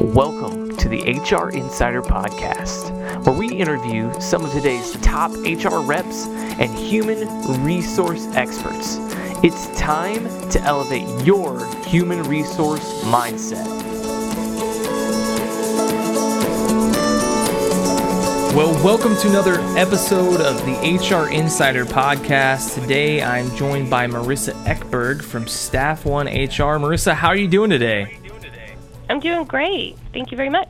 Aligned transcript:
Welcome 0.00 0.76
to 0.76 0.88
the 0.88 1.00
HR 1.00 1.50
Insider 1.50 2.02
Podcast, 2.02 2.92
where 3.26 3.36
we 3.36 3.52
interview 3.52 4.12
some 4.20 4.44
of 4.44 4.52
today's 4.52 4.92
top 5.00 5.32
HR 5.32 5.80
reps 5.80 6.26
and 6.26 6.72
human 6.72 7.26
resource 7.64 8.24
experts. 8.36 8.98
It's 9.42 9.66
time 9.76 10.22
to 10.50 10.60
elevate 10.62 11.08
your 11.26 11.66
human 11.84 12.22
resource 12.22 13.02
mindset. 13.02 13.66
Well, 18.54 18.72
welcome 18.84 19.16
to 19.16 19.28
another 19.28 19.60
episode 19.76 20.40
of 20.40 20.64
the 20.64 20.74
HR 20.74 21.28
Insider 21.32 21.84
Podcast. 21.84 22.80
Today 22.80 23.20
I'm 23.20 23.54
joined 23.56 23.90
by 23.90 24.06
Marissa 24.06 24.52
Eckberg 24.64 25.22
from 25.22 25.48
Staff 25.48 26.04
One 26.04 26.26
HR. 26.26 26.78
Marissa, 26.78 27.14
how 27.14 27.28
are 27.28 27.36
you 27.36 27.48
doing 27.48 27.70
today? 27.70 28.17
I'm 29.08 29.20
doing 29.20 29.44
great. 29.44 29.96
Thank 30.12 30.30
you 30.30 30.36
very 30.36 30.50
much. 30.50 30.68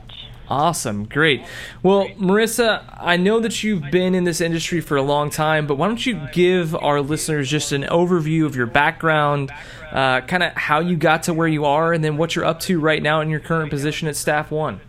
Awesome, 0.49 1.05
great. 1.05 1.45
Well, 1.83 2.07
Marissa, 2.17 2.83
I 2.97 3.17
know 3.17 3.39
that 3.39 3.63
you've 3.63 3.91
been 3.91 4.15
in 4.15 4.23
this 4.23 4.41
industry 4.41 4.81
for 4.81 4.97
a 4.97 5.01
long 5.03 5.29
time, 5.29 5.67
but 5.67 5.75
why 5.75 5.87
don't 5.87 6.03
you 6.03 6.27
give 6.33 6.73
our 6.75 7.01
listeners 7.01 7.47
just 7.51 7.71
an 7.71 7.83
overview 7.83 8.45
of 8.45 8.55
your 8.55 8.65
background, 8.65 9.51
uh, 9.91 10.21
kind 10.21 10.41
of 10.41 10.53
how 10.53 10.79
you 10.79 10.95
got 10.97 11.23
to 11.23 11.35
where 11.35 11.47
you 11.47 11.65
are, 11.65 11.93
and 11.93 12.03
then 12.03 12.17
what 12.17 12.35
you're 12.35 12.45
up 12.45 12.59
to 12.61 12.79
right 12.79 13.03
now 13.03 13.21
in 13.21 13.29
your 13.29 13.39
current 13.39 13.69
position 13.69 14.07
at 14.07 14.15
Staff 14.15 14.49
One? 14.49 14.81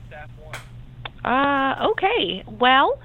Uh, 1.22 1.90
okay. 1.90 2.42
Well, 2.46 2.98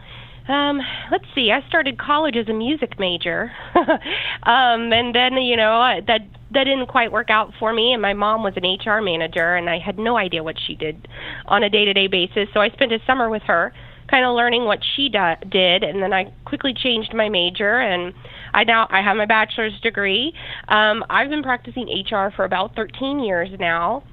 um, 0.48 0.80
let's 1.12 1.26
see. 1.34 1.52
I 1.52 1.68
started 1.68 1.98
college 1.98 2.36
as 2.36 2.48
a 2.48 2.54
music 2.54 3.00
major, 3.00 3.52
um, 3.76 4.94
and 4.94 5.14
then 5.14 5.34
you 5.38 5.58
know 5.58 6.00
that 6.08 6.22
that 6.52 6.64
didn't 6.66 6.88
quite 6.88 7.12
work 7.12 7.30
out 7.30 7.52
for 7.60 7.74
me. 7.74 7.94
And 7.94 8.02
my 8.02 8.14
mom 8.14 8.44
was 8.44 8.54
an 8.56 8.64
HR 8.64 9.02
manager, 9.02 9.56
and 9.56 9.70
I 9.70 9.80
had 9.80 9.98
no 9.98 10.18
idea 10.18 10.44
what 10.44 10.56
she 10.66 10.76
did 10.76 11.08
on 11.48 11.64
a 11.64 11.70
day-to-day 11.70 12.08
basis. 12.08 12.48
So 12.54 12.62
I 12.62 12.70
spent 12.70 12.92
a 12.92 13.00
summer 13.08 13.30
with 13.30 13.42
her, 13.44 13.74
kind 14.10 14.24
of 14.24 14.36
learning 14.36 14.66
what 14.66 14.80
she 14.96 15.10
do- 15.10 15.50
did, 15.50 15.84
and 15.84 16.02
then 16.02 16.14
I 16.14 16.32
quickly 16.46 16.74
changed 16.76 17.14
my 17.14 17.28
major, 17.28 17.80
and 17.80 18.14
I 18.54 18.64
now 18.64 18.88
I 18.92 19.02
have 19.02 19.18
my 19.18 19.26
bachelor's 19.26 19.80
degree. 19.82 20.34
Um, 20.68 21.04
I've 21.10 21.30
been 21.30 21.44
practicing 21.44 21.88
HR 21.88 22.32
for 22.36 22.46
about 22.46 22.76
13 22.76 23.20
years 23.20 23.50
now. 23.60 24.04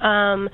Um, 0.00 0.48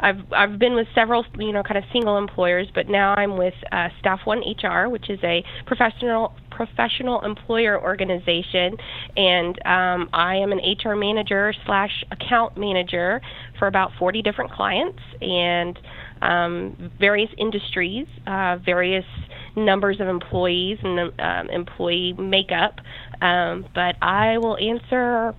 I've 0.00 0.20
I've 0.32 0.58
been 0.58 0.74
with 0.74 0.86
several 0.94 1.24
you 1.38 1.52
know 1.52 1.62
kind 1.62 1.78
of 1.78 1.84
single 1.92 2.18
employers, 2.18 2.68
but 2.74 2.88
now 2.88 3.14
I'm 3.14 3.36
with 3.36 3.54
uh, 3.72 3.88
Staff 4.00 4.20
One 4.24 4.40
HR, 4.40 4.88
which 4.88 5.10
is 5.10 5.18
a 5.22 5.44
professional 5.66 6.34
professional 6.50 7.20
employer 7.22 7.80
organization, 7.80 8.76
and 9.16 9.58
um, 9.64 10.08
I 10.12 10.36
am 10.36 10.52
an 10.52 10.58
HR 10.58 10.94
manager 10.94 11.54
slash 11.66 12.04
account 12.10 12.56
manager 12.56 13.20
for 13.58 13.68
about 13.68 13.92
40 13.98 14.22
different 14.22 14.50
clients 14.50 14.98
and 15.20 15.78
um, 16.20 16.90
various 16.98 17.30
industries, 17.38 18.06
uh, 18.26 18.56
various 18.64 19.04
numbers 19.56 20.00
of 20.00 20.08
employees 20.08 20.78
and 20.82 21.12
um, 21.20 21.50
employee 21.50 22.14
makeup. 22.18 22.74
Um, 23.20 23.66
but 23.74 23.96
I 24.02 24.38
will 24.38 24.56
answer 24.56 25.34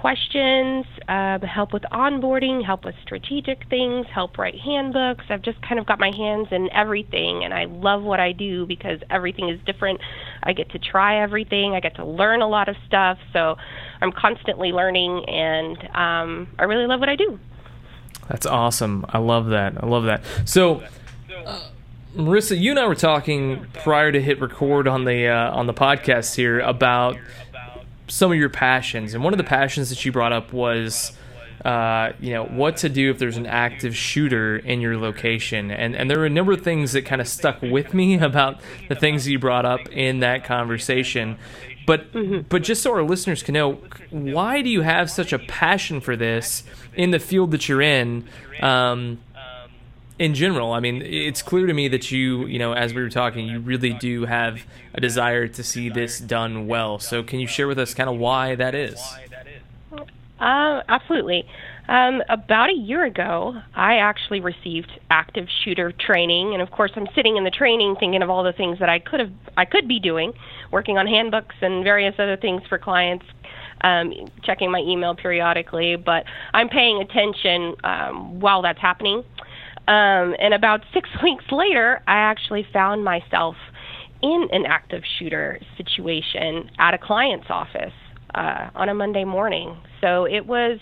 questions, 0.00 0.86
uh, 1.08 1.38
help 1.40 1.74
with 1.74 1.82
onboarding, 1.92 2.64
help 2.64 2.86
with 2.86 2.94
strategic 3.02 3.68
things, 3.68 4.06
help 4.06 4.38
write 4.38 4.58
handbooks. 4.58 5.26
I've 5.28 5.42
just 5.42 5.60
kind 5.60 5.78
of 5.78 5.84
got 5.84 5.98
my 6.00 6.10
hands 6.10 6.48
in 6.50 6.70
everything, 6.72 7.44
and 7.44 7.52
I 7.52 7.66
love 7.66 8.02
what 8.02 8.18
I 8.18 8.32
do 8.32 8.64
because 8.64 9.00
everything 9.10 9.50
is 9.50 9.60
different. 9.66 10.00
I 10.42 10.54
get 10.54 10.70
to 10.70 10.78
try 10.78 11.22
everything, 11.22 11.74
I 11.74 11.80
get 11.80 11.96
to 11.96 12.06
learn 12.06 12.40
a 12.40 12.48
lot 12.48 12.70
of 12.70 12.76
stuff, 12.86 13.18
so 13.34 13.56
I'm 14.00 14.10
constantly 14.10 14.72
learning, 14.72 15.28
and 15.28 15.76
um, 15.94 16.48
I 16.58 16.64
really 16.64 16.86
love 16.86 17.00
what 17.00 17.10
I 17.10 17.16
do. 17.16 17.38
That's 18.28 18.46
awesome. 18.46 19.04
I 19.10 19.18
love 19.18 19.48
that. 19.48 19.82
I 19.82 19.86
love 19.86 20.04
that. 20.04 20.22
So. 20.46 20.82
Uh, 21.44 21.60
Marissa, 22.16 22.60
you 22.60 22.72
and 22.72 22.80
I 22.80 22.88
were 22.88 22.96
talking 22.96 23.66
prior 23.72 24.10
to 24.10 24.20
hit 24.20 24.40
record 24.40 24.88
on 24.88 25.04
the 25.04 25.28
uh, 25.28 25.52
on 25.52 25.68
the 25.68 25.72
podcast 25.72 26.34
here 26.34 26.58
about 26.58 27.16
some 28.10 28.32
of 28.32 28.38
your 28.38 28.48
passions, 28.48 29.14
and 29.14 29.24
one 29.24 29.32
of 29.32 29.38
the 29.38 29.44
passions 29.44 29.88
that 29.88 30.04
you 30.04 30.12
brought 30.12 30.32
up 30.32 30.52
was, 30.52 31.12
uh, 31.64 32.12
you 32.20 32.32
know, 32.32 32.44
what 32.44 32.76
to 32.78 32.88
do 32.88 33.10
if 33.10 33.18
there's 33.18 33.36
an 33.36 33.46
active 33.46 33.96
shooter 33.96 34.56
in 34.56 34.80
your 34.80 34.98
location, 34.98 35.70
and 35.70 35.94
and 35.94 36.10
there 36.10 36.18
were 36.18 36.26
a 36.26 36.30
number 36.30 36.52
of 36.52 36.62
things 36.62 36.92
that 36.92 37.06
kind 37.06 37.20
of 37.20 37.28
stuck 37.28 37.62
with 37.62 37.94
me 37.94 38.18
about 38.18 38.60
the 38.88 38.94
things 38.94 39.26
you 39.28 39.38
brought 39.38 39.64
up 39.64 39.80
in 39.90 40.20
that 40.20 40.44
conversation. 40.44 41.38
But 41.86 42.12
mm-hmm. 42.12 42.40
but 42.48 42.62
just 42.62 42.82
so 42.82 42.92
our 42.92 43.02
listeners 43.02 43.42
can 43.42 43.54
know, 43.54 43.78
why 44.10 44.62
do 44.62 44.68
you 44.68 44.82
have 44.82 45.10
such 45.10 45.32
a 45.32 45.38
passion 45.38 46.00
for 46.00 46.16
this 46.16 46.62
in 46.94 47.10
the 47.10 47.18
field 47.18 47.52
that 47.52 47.68
you're 47.68 47.82
in? 47.82 48.28
Um, 48.60 49.20
in 50.20 50.34
general, 50.34 50.72
I 50.74 50.80
mean, 50.80 51.00
it's 51.00 51.40
clear 51.40 51.66
to 51.66 51.72
me 51.72 51.88
that 51.88 52.10
you, 52.10 52.44
you 52.44 52.58
know, 52.58 52.74
as 52.74 52.92
we 52.92 53.00
were 53.00 53.08
talking, 53.08 53.48
you 53.48 53.58
really 53.58 53.94
do 53.94 54.26
have 54.26 54.60
a 54.92 55.00
desire 55.00 55.48
to 55.48 55.64
see 55.64 55.88
this 55.88 56.18
done 56.18 56.66
well. 56.66 56.98
So, 56.98 57.22
can 57.22 57.40
you 57.40 57.46
share 57.46 57.66
with 57.66 57.78
us 57.78 57.94
kind 57.94 58.10
of 58.10 58.18
why 58.18 58.54
that 58.54 58.74
is? 58.74 59.00
Uh, 60.38 60.82
absolutely. 60.88 61.48
Um, 61.88 62.22
about 62.28 62.68
a 62.68 62.74
year 62.74 63.02
ago, 63.02 63.62
I 63.74 63.96
actually 63.96 64.40
received 64.40 64.90
active 65.10 65.48
shooter 65.64 65.90
training, 65.90 66.52
and 66.52 66.60
of 66.60 66.70
course, 66.70 66.92
I'm 66.96 67.08
sitting 67.14 67.38
in 67.38 67.44
the 67.44 67.50
training 67.50 67.96
thinking 67.98 68.22
of 68.22 68.28
all 68.28 68.44
the 68.44 68.52
things 68.52 68.78
that 68.80 68.90
I 68.90 68.98
could 68.98 69.20
have, 69.20 69.32
I 69.56 69.64
could 69.64 69.88
be 69.88 70.00
doing, 70.00 70.34
working 70.70 70.98
on 70.98 71.06
handbooks 71.06 71.56
and 71.62 71.82
various 71.82 72.14
other 72.18 72.36
things 72.36 72.60
for 72.68 72.76
clients, 72.76 73.24
um, 73.80 74.12
checking 74.42 74.70
my 74.70 74.80
email 74.80 75.14
periodically. 75.14 75.96
But 75.96 76.24
I'm 76.52 76.68
paying 76.68 77.00
attention 77.00 77.74
um, 77.84 78.38
while 78.38 78.60
that's 78.60 78.80
happening 78.80 79.24
um, 79.90 80.36
and 80.38 80.54
about 80.54 80.82
six 80.94 81.08
weeks 81.22 81.44
later, 81.50 82.00
I 82.06 82.18
actually 82.18 82.64
found 82.72 83.04
myself 83.04 83.56
in 84.22 84.48
an 84.52 84.64
active 84.66 85.02
shooter 85.18 85.58
situation 85.76 86.70
at 86.78 86.94
a 86.94 86.98
client's 86.98 87.46
office 87.50 87.92
uh, 88.34 88.70
on 88.74 88.88
a 88.88 88.94
Monday 88.94 89.24
morning. 89.24 89.76
So 90.00 90.26
it 90.26 90.46
was 90.46 90.78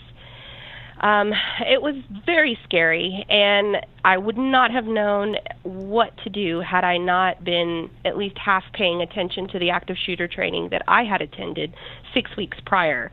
um, 1.01 1.31
it 1.65 1.81
was 1.81 1.95
very 2.25 2.59
scary, 2.65 3.25
and 3.29 3.77
I 4.03 4.17
would 4.17 4.37
not 4.37 4.69
have 4.71 4.83
known 4.83 5.35
what 5.63 6.11
to 6.25 6.29
do 6.29 6.59
had 6.59 6.83
I 6.83 6.97
not 6.97 7.43
been 7.43 7.89
at 8.03 8.17
least 8.17 8.37
half 8.37 8.63
paying 8.73 9.01
attention 9.01 9.47
to 9.49 9.59
the 9.59 9.69
active 9.69 9.95
shooter 10.05 10.27
training 10.27 10.69
that 10.71 10.81
I 10.89 11.05
had 11.05 11.21
attended 11.21 11.73
six 12.13 12.35
weeks 12.35 12.57
prior. 12.65 13.11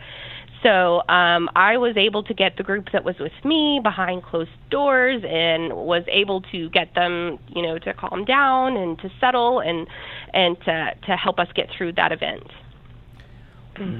So 0.66 1.02
um, 1.08 1.48
I 1.54 1.76
was 1.76 1.96
able 1.96 2.24
to 2.24 2.34
get 2.34 2.56
the 2.56 2.64
group 2.64 2.90
that 2.90 3.04
was 3.04 3.16
with 3.20 3.32
me 3.44 3.78
behind 3.80 4.24
closed 4.24 4.50
doors 4.68 5.22
and 5.24 5.72
was 5.72 6.02
able 6.08 6.40
to 6.50 6.68
get 6.70 6.92
them, 6.96 7.38
you 7.54 7.62
know, 7.62 7.78
to 7.78 7.94
calm 7.94 8.24
down 8.24 8.76
and 8.76 8.98
to 8.98 9.08
settle 9.20 9.60
and 9.60 9.86
and 10.34 10.60
to 10.62 10.92
to 11.06 11.16
help 11.16 11.38
us 11.38 11.46
get 11.54 11.70
through 11.70 11.92
that 11.92 12.10
event. 12.10 12.50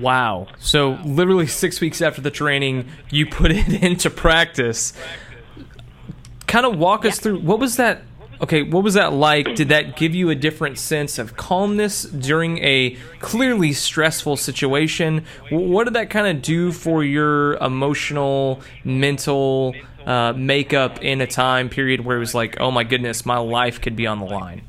Wow. 0.01 0.49
So 0.59 0.99
literally 1.05 1.47
6 1.47 1.81
weeks 1.81 2.03
after 2.03 2.21
the 2.21 2.33
training, 2.33 2.89
you 3.11 3.27
put 3.27 3.53
it 3.53 3.69
into 3.85 4.11
practice. 4.11 4.93
Kind 6.49 6.67
of 6.67 6.77
walk 6.77 7.05
yeah. 7.05 7.11
us 7.11 7.21
through 7.21 7.43
what 7.43 7.61
was 7.61 7.77
that 7.77 8.03
Okay, 8.41 8.63
what 8.63 8.85
was 8.85 8.95
that 8.95 9.15
like? 9.15 9.55
Did 9.55 9.71
that 9.71 9.97
give 9.97 10.15
you 10.15 10.29
a 10.29 10.35
different 10.35 10.79
sense 10.79 11.19
of 11.19 11.37
calmness 11.37 12.03
during 12.03 12.59
a 12.59 12.97
clearly 13.19 13.73
stressful 13.73 14.37
situation? 14.37 15.25
What 15.51 15.85
did 15.85 15.95
that 15.95 16.11
kind 16.11 16.27
of 16.27 16.43
do 16.43 16.71
for 16.71 17.03
your 17.03 17.55
emotional, 17.55 18.61
mental 18.85 19.75
uh, 20.05 20.35
makeup 20.35 21.03
in 21.03 21.23
a 21.23 21.27
time 21.27 21.71
period 21.71 22.05
where 22.05 22.17
it 22.17 22.21
was 22.21 22.35
like, 22.35 22.61
oh 22.61 22.71
my 22.71 22.85
goodness, 22.85 23.25
my 23.25 23.39
life 23.39 23.81
could 23.81 23.97
be 23.97 24.07
on 24.07 24.21
the 24.21 24.27
line? 24.27 24.63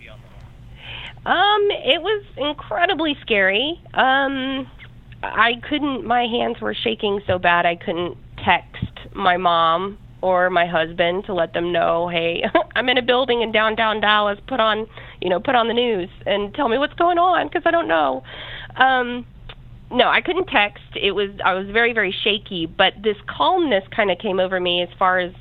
Um, 1.25 1.67
it 1.71 2.01
was 2.01 2.23
incredibly 2.37 3.17
scary. 3.21 3.81
Um, 3.93 4.65
I 5.21 5.55
couldn't. 5.67 6.05
My 6.05 6.25
hands 6.25 6.61
were 6.61 6.73
shaking 6.73 7.21
so 7.27 7.37
bad 7.37 7.65
I 7.65 7.75
couldn't 7.75 8.17
text 8.37 8.85
my 9.13 9.35
mom 9.35 9.97
or 10.21 10.49
my 10.49 10.65
husband 10.65 11.25
to 11.25 11.33
let 11.33 11.53
them 11.53 11.71
know, 11.71 12.09
hey, 12.09 12.43
I'm 12.75 12.89
in 12.89 12.97
a 12.97 13.01
building 13.01 13.41
in 13.41 13.51
downtown 13.51 14.01
Dallas. 14.01 14.39
Put 14.47 14.59
on, 14.59 14.87
you 15.21 15.29
know, 15.29 15.39
put 15.39 15.55
on 15.55 15.67
the 15.67 15.73
news 15.73 16.09
and 16.25 16.53
tell 16.53 16.69
me 16.69 16.77
what's 16.77 16.93
going 16.93 17.17
on 17.17 17.47
because 17.47 17.63
I 17.65 17.71
don't 17.71 17.87
know. 17.87 18.23
Um, 18.75 19.25
no, 19.91 20.09
I 20.09 20.21
couldn't 20.21 20.47
text. 20.47 20.83
It 21.01 21.11
was 21.11 21.29
I 21.43 21.53
was 21.53 21.67
very 21.71 21.93
very 21.93 22.13
shaky, 22.23 22.65
but 22.65 22.93
this 23.03 23.15
calmness 23.27 23.83
kind 23.95 24.11
of 24.11 24.17
came 24.17 24.39
over 24.39 24.59
me 24.59 24.81
as 24.81 24.89
far 24.99 25.19
as 25.19 25.31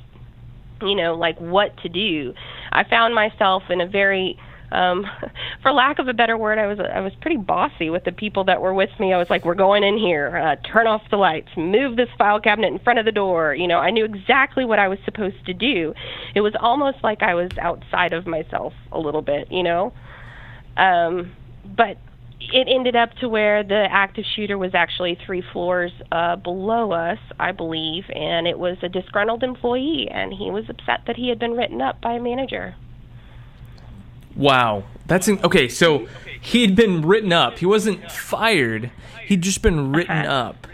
you 0.81 0.95
know, 0.95 1.15
like 1.15 1.37
what 1.39 1.75
to 1.81 1.89
do. 1.89 2.33
I 2.71 2.83
found 2.87 3.15
myself 3.15 3.63
in 3.69 3.81
a 3.81 3.87
very 3.87 4.37
um 4.71 5.05
for 5.61 5.71
lack 5.71 5.99
of 5.99 6.07
a 6.07 6.13
better 6.13 6.37
word 6.37 6.57
i 6.57 6.67
was 6.67 6.79
i 6.79 6.99
was 6.99 7.13
pretty 7.21 7.37
bossy 7.37 7.89
with 7.89 8.03
the 8.03 8.11
people 8.11 8.43
that 8.43 8.61
were 8.61 8.73
with 8.73 8.89
me. 8.99 9.13
I 9.13 9.17
was 9.17 9.29
like 9.29 9.45
we're 9.45 9.55
going 9.55 9.83
in 9.83 9.97
here. 9.97 10.37
Uh 10.37 10.55
turn 10.67 10.87
off 10.87 11.01
the 11.09 11.17
lights. 11.17 11.49
Move 11.55 11.95
this 11.95 12.09
file 12.17 12.39
cabinet 12.39 12.71
in 12.71 12.79
front 12.79 12.99
of 12.99 13.05
the 13.05 13.11
door. 13.11 13.53
You 13.53 13.67
know 13.67 13.79
i 13.79 13.91
knew 13.91 14.05
exactly 14.05 14.65
what 14.65 14.79
i 14.79 14.87
was 14.87 14.99
supposed 15.05 15.45
to 15.45 15.53
do. 15.53 15.93
It 16.35 16.41
was 16.41 16.53
almost 16.59 16.97
like 17.03 17.21
i 17.21 17.33
was 17.33 17.49
outside 17.61 18.13
of 18.13 18.27
myself 18.27 18.73
a 18.91 18.99
little 18.99 19.21
bit 19.21 19.51
you 19.51 19.63
know? 19.63 19.93
Um 20.75 21.31
but 21.65 21.97
it 22.39 22.67
ended 22.69 22.95
up 22.95 23.11
to 23.15 23.27
where 23.27 23.63
the 23.63 23.87
active 23.89 24.23
shooter 24.35 24.57
was 24.57 24.71
actually 24.73 25.17
three 25.25 25.43
floors 25.51 25.91
uh, 26.11 26.35
below 26.35 26.91
us, 26.91 27.17
I 27.39 27.51
believe, 27.51 28.03
and 28.13 28.47
it 28.47 28.57
was 28.57 28.77
a 28.83 28.89
disgruntled 28.89 29.43
employee, 29.43 30.07
and 30.11 30.31
he 30.31 30.51
was 30.51 30.65
upset 30.69 31.01
that 31.07 31.15
he 31.15 31.29
had 31.29 31.39
been 31.39 31.53
written 31.53 31.81
up 31.81 31.99
by 31.99 32.13
a 32.13 32.21
manager. 32.21 32.75
Wow, 34.37 34.83
that's 35.07 35.27
in, 35.27 35.39
okay. 35.43 35.67
So 35.67 36.07
he'd 36.41 36.75
been 36.75 37.01
written 37.01 37.33
up. 37.33 37.57
He 37.57 37.65
wasn't 37.65 38.11
fired. 38.11 38.91
He'd 39.25 39.41
just 39.41 39.61
been 39.61 39.91
written 39.91 40.15
uh-huh. 40.15 40.31
up. 40.31 40.67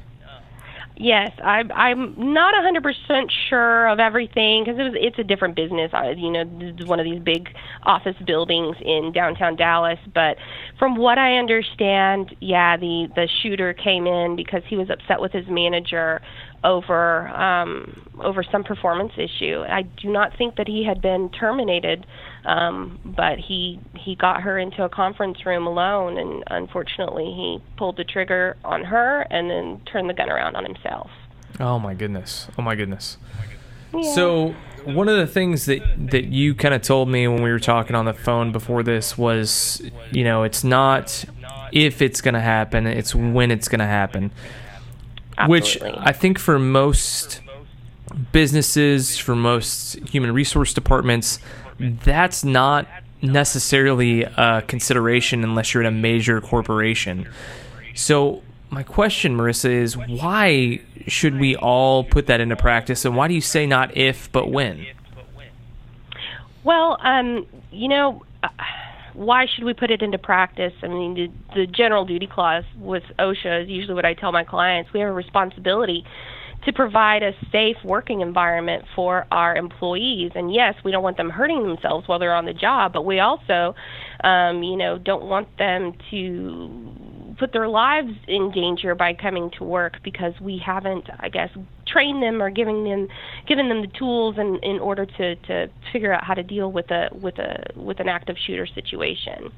Yes, 0.95 1.31
I, 1.43 1.63
I'm 1.73 2.13
not 2.33 2.53
100% 2.53 3.31
sure 3.49 3.87
of 3.87 3.99
everything 3.99 4.63
because 4.63 4.79
it 4.79 4.83
was 4.83 4.93
it's 4.95 5.17
a 5.17 5.23
different 5.23 5.55
business. 5.55 5.89
I, 5.91 6.11
you 6.11 6.31
know, 6.31 6.43
one 6.85 6.99
of 6.99 7.03
these 7.03 7.19
big 7.19 7.49
office 7.81 8.15
buildings 8.25 8.77
in 8.79 9.11
downtown 9.11 9.55
Dallas. 9.55 9.97
But 10.13 10.37
from 10.77 10.95
what 10.95 11.17
I 11.17 11.37
understand, 11.37 12.35
yeah, 12.39 12.77
the 12.77 13.07
the 13.15 13.27
shooter 13.41 13.73
came 13.73 14.05
in 14.05 14.35
because 14.35 14.61
he 14.67 14.77
was 14.77 14.91
upset 14.91 15.19
with 15.19 15.31
his 15.31 15.47
manager 15.47 16.21
over 16.63 17.27
um, 17.29 18.09
over 18.23 18.43
some 18.43 18.63
performance 18.63 19.13
issue. 19.17 19.63
I 19.67 19.81
do 19.81 20.11
not 20.11 20.37
think 20.37 20.57
that 20.57 20.67
he 20.67 20.85
had 20.85 21.01
been 21.01 21.29
terminated, 21.29 22.05
um, 22.45 22.99
but 23.05 23.39
he 23.39 23.79
he 23.97 24.15
got 24.15 24.41
her 24.41 24.57
into 24.59 24.83
a 24.83 24.89
conference 24.89 25.45
room 25.45 25.65
alone, 25.65 26.17
and 26.17 26.43
unfortunately, 26.47 27.25
he 27.25 27.61
pulled 27.77 27.97
the 27.97 28.03
trigger 28.03 28.57
on 28.63 28.83
her 28.83 29.21
and 29.29 29.49
then 29.49 29.81
turned 29.91 30.09
the 30.09 30.13
gun 30.13 30.29
around 30.29 30.55
on 30.55 30.65
himself. 30.65 31.09
Oh 31.59 31.79
my 31.79 31.93
goodness! 31.93 32.47
Oh 32.57 32.61
my 32.61 32.75
goodness! 32.75 33.17
Yeah. 33.93 34.13
So 34.13 34.55
one 34.85 35.07
of 35.07 35.17
the 35.17 35.27
things 35.27 35.65
that 35.65 35.81
that 36.11 36.25
you 36.25 36.53
kind 36.55 36.73
of 36.73 36.81
told 36.81 37.09
me 37.09 37.27
when 37.27 37.41
we 37.41 37.51
were 37.51 37.59
talking 37.59 37.95
on 37.95 38.05
the 38.05 38.13
phone 38.13 38.51
before 38.51 38.83
this 38.83 39.17
was, 39.17 39.81
you 40.11 40.23
know, 40.23 40.43
it's 40.43 40.63
not 40.63 41.25
if 41.71 42.01
it's 42.01 42.21
going 42.21 42.33
to 42.33 42.41
happen, 42.41 42.85
it's 42.87 43.15
when 43.15 43.51
it's 43.51 43.67
going 43.67 43.79
to 43.79 43.85
happen. 43.85 44.31
Which 45.47 45.81
I 45.81 46.11
think 46.11 46.37
for 46.37 46.59
most 46.59 47.41
businesses, 48.31 49.17
for 49.17 49.35
most 49.35 49.95
human 50.09 50.31
resource 50.31 50.73
departments, 50.73 51.39
that's 51.83 52.43
not 52.43 52.87
necessarily 53.21 54.23
a 54.23 54.63
consideration 54.67 55.43
unless 55.43 55.73
you're 55.73 55.83
in 55.83 55.87
a 55.87 55.91
major 55.91 56.41
corporation. 56.41 57.27
So, 57.93 58.41
my 58.69 58.83
question, 58.83 59.37
Marissa, 59.37 59.69
is 59.69 59.95
why 59.95 60.81
should 61.07 61.39
we 61.39 61.55
all 61.55 62.03
put 62.03 62.27
that 62.27 62.41
into 62.41 62.55
practice? 62.55 63.05
And 63.05 63.15
why 63.15 63.27
do 63.27 63.33
you 63.33 63.41
say 63.41 63.67
not 63.67 63.95
if, 63.95 64.31
but 64.31 64.49
when? 64.49 64.85
Well, 66.63 66.97
um, 67.01 67.45
you 67.71 67.87
know, 67.87 68.23
why 69.13 69.45
should 69.45 69.63
we 69.63 69.73
put 69.73 69.91
it 69.91 70.01
into 70.01 70.17
practice? 70.17 70.73
I 70.81 70.87
mean, 70.87 71.13
the, 71.13 71.31
the 71.55 71.67
general 71.67 72.05
duty 72.05 72.27
clause 72.27 72.63
with 72.77 73.03
OSHA 73.19 73.63
is 73.63 73.69
usually 73.69 73.93
what 73.93 74.05
I 74.05 74.13
tell 74.13 74.31
my 74.31 74.43
clients. 74.43 74.91
We 74.91 75.01
have 75.01 75.09
a 75.09 75.13
responsibility 75.13 76.03
to 76.65 76.73
provide 76.73 77.23
a 77.23 77.31
safe 77.51 77.77
working 77.83 78.21
environment 78.21 78.85
for 78.95 79.25
our 79.31 79.55
employees. 79.55 80.31
And 80.35 80.53
yes, 80.53 80.75
we 80.83 80.91
don't 80.91 81.03
want 81.03 81.17
them 81.17 81.29
hurting 81.29 81.63
themselves 81.63 82.07
while 82.07 82.19
they're 82.19 82.35
on 82.35 82.45
the 82.45 82.53
job, 82.53 82.93
but 82.93 83.05
we 83.05 83.19
also, 83.19 83.75
um, 84.23 84.63
you 84.63 84.77
know, 84.77 84.97
don't 84.97 85.25
want 85.25 85.47
them 85.57 85.93
to 86.11 87.13
put 87.39 87.51
their 87.51 87.67
lives 87.67 88.11
in 88.27 88.51
danger 88.51 88.95
by 88.95 89.13
coming 89.13 89.49
to 89.57 89.63
work 89.63 89.97
because 90.03 90.33
we 90.39 90.61
haven't, 90.63 91.09
I 91.19 91.29
guess, 91.29 91.49
trained 91.87 92.23
them 92.23 92.41
or 92.41 92.49
giving 92.49 92.83
them 92.83 93.07
given 93.47 93.69
them 93.69 93.81
the 93.81 93.91
tools 93.99 94.35
in, 94.37 94.59
in 94.63 94.79
order 94.79 95.05
to, 95.05 95.35
to 95.35 95.67
figure 95.91 96.13
out 96.13 96.23
how 96.23 96.33
to 96.33 96.43
deal 96.43 96.71
with 96.71 96.89
a 96.91 97.09
with 97.21 97.37
a 97.39 97.63
with 97.75 97.99
an 97.99 98.07
active 98.07 98.35
shooter 98.45 98.67
situation. 98.67 99.51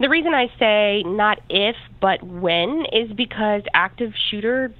The 0.00 0.08
reason 0.08 0.34
I 0.34 0.46
say 0.58 1.02
not 1.06 1.40
if 1.48 1.76
but 2.00 2.22
when 2.22 2.84
is 2.92 3.12
because 3.16 3.62
active 3.74 4.12
shooter 4.30 4.72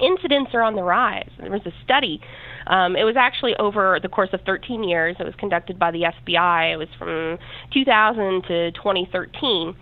incidents 0.00 0.50
are 0.54 0.62
on 0.62 0.74
the 0.74 0.82
rise. 0.82 1.30
There 1.38 1.50
was 1.50 1.64
a 1.66 1.72
study. 1.84 2.20
Um, 2.66 2.96
it 2.96 3.04
was 3.04 3.16
actually 3.16 3.54
over 3.56 3.98
the 4.02 4.08
course 4.08 4.30
of 4.32 4.40
13 4.42 4.84
years. 4.84 5.16
It 5.18 5.24
was 5.24 5.34
conducted 5.36 5.78
by 5.78 5.90
the 5.90 6.02
FBI. 6.02 6.72
It 6.72 6.76
was 6.76 6.88
from 6.98 7.38
2000 7.72 8.42
to 8.48 8.72
2013 8.72 9.76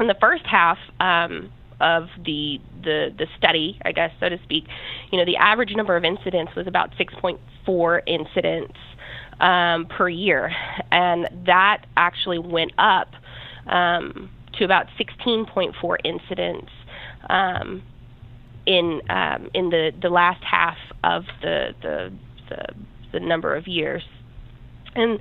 in 0.00 0.06
the 0.06 0.16
first 0.20 0.44
half 0.46 0.78
um, 1.00 1.52
of 1.80 2.08
the, 2.24 2.60
the 2.82 3.14
the 3.16 3.26
study, 3.36 3.78
I 3.84 3.92
guess 3.92 4.10
so 4.20 4.28
to 4.28 4.38
speak, 4.42 4.64
you 5.10 5.18
know, 5.18 5.24
the 5.24 5.36
average 5.36 5.74
number 5.74 5.96
of 5.96 6.04
incidents 6.04 6.52
was 6.56 6.66
about 6.66 6.90
6.4 6.98 8.00
incidents 8.06 8.78
um, 9.40 9.86
per 9.86 10.08
year, 10.08 10.52
and 10.90 11.28
that 11.46 11.86
actually 11.96 12.38
went 12.38 12.72
up 12.78 13.08
um, 13.66 14.30
to 14.58 14.64
about 14.64 14.86
16.4 14.98 15.96
incidents 16.04 16.70
um, 17.28 17.82
in 18.66 19.00
um, 19.08 19.50
in 19.54 19.70
the 19.70 19.92
the 20.00 20.08
last 20.08 20.42
half 20.42 20.76
of 21.02 21.24
the 21.42 21.74
the 21.82 22.12
the, 22.48 22.66
the 23.12 23.20
number 23.20 23.54
of 23.54 23.66
years, 23.66 24.02
and 24.94 25.18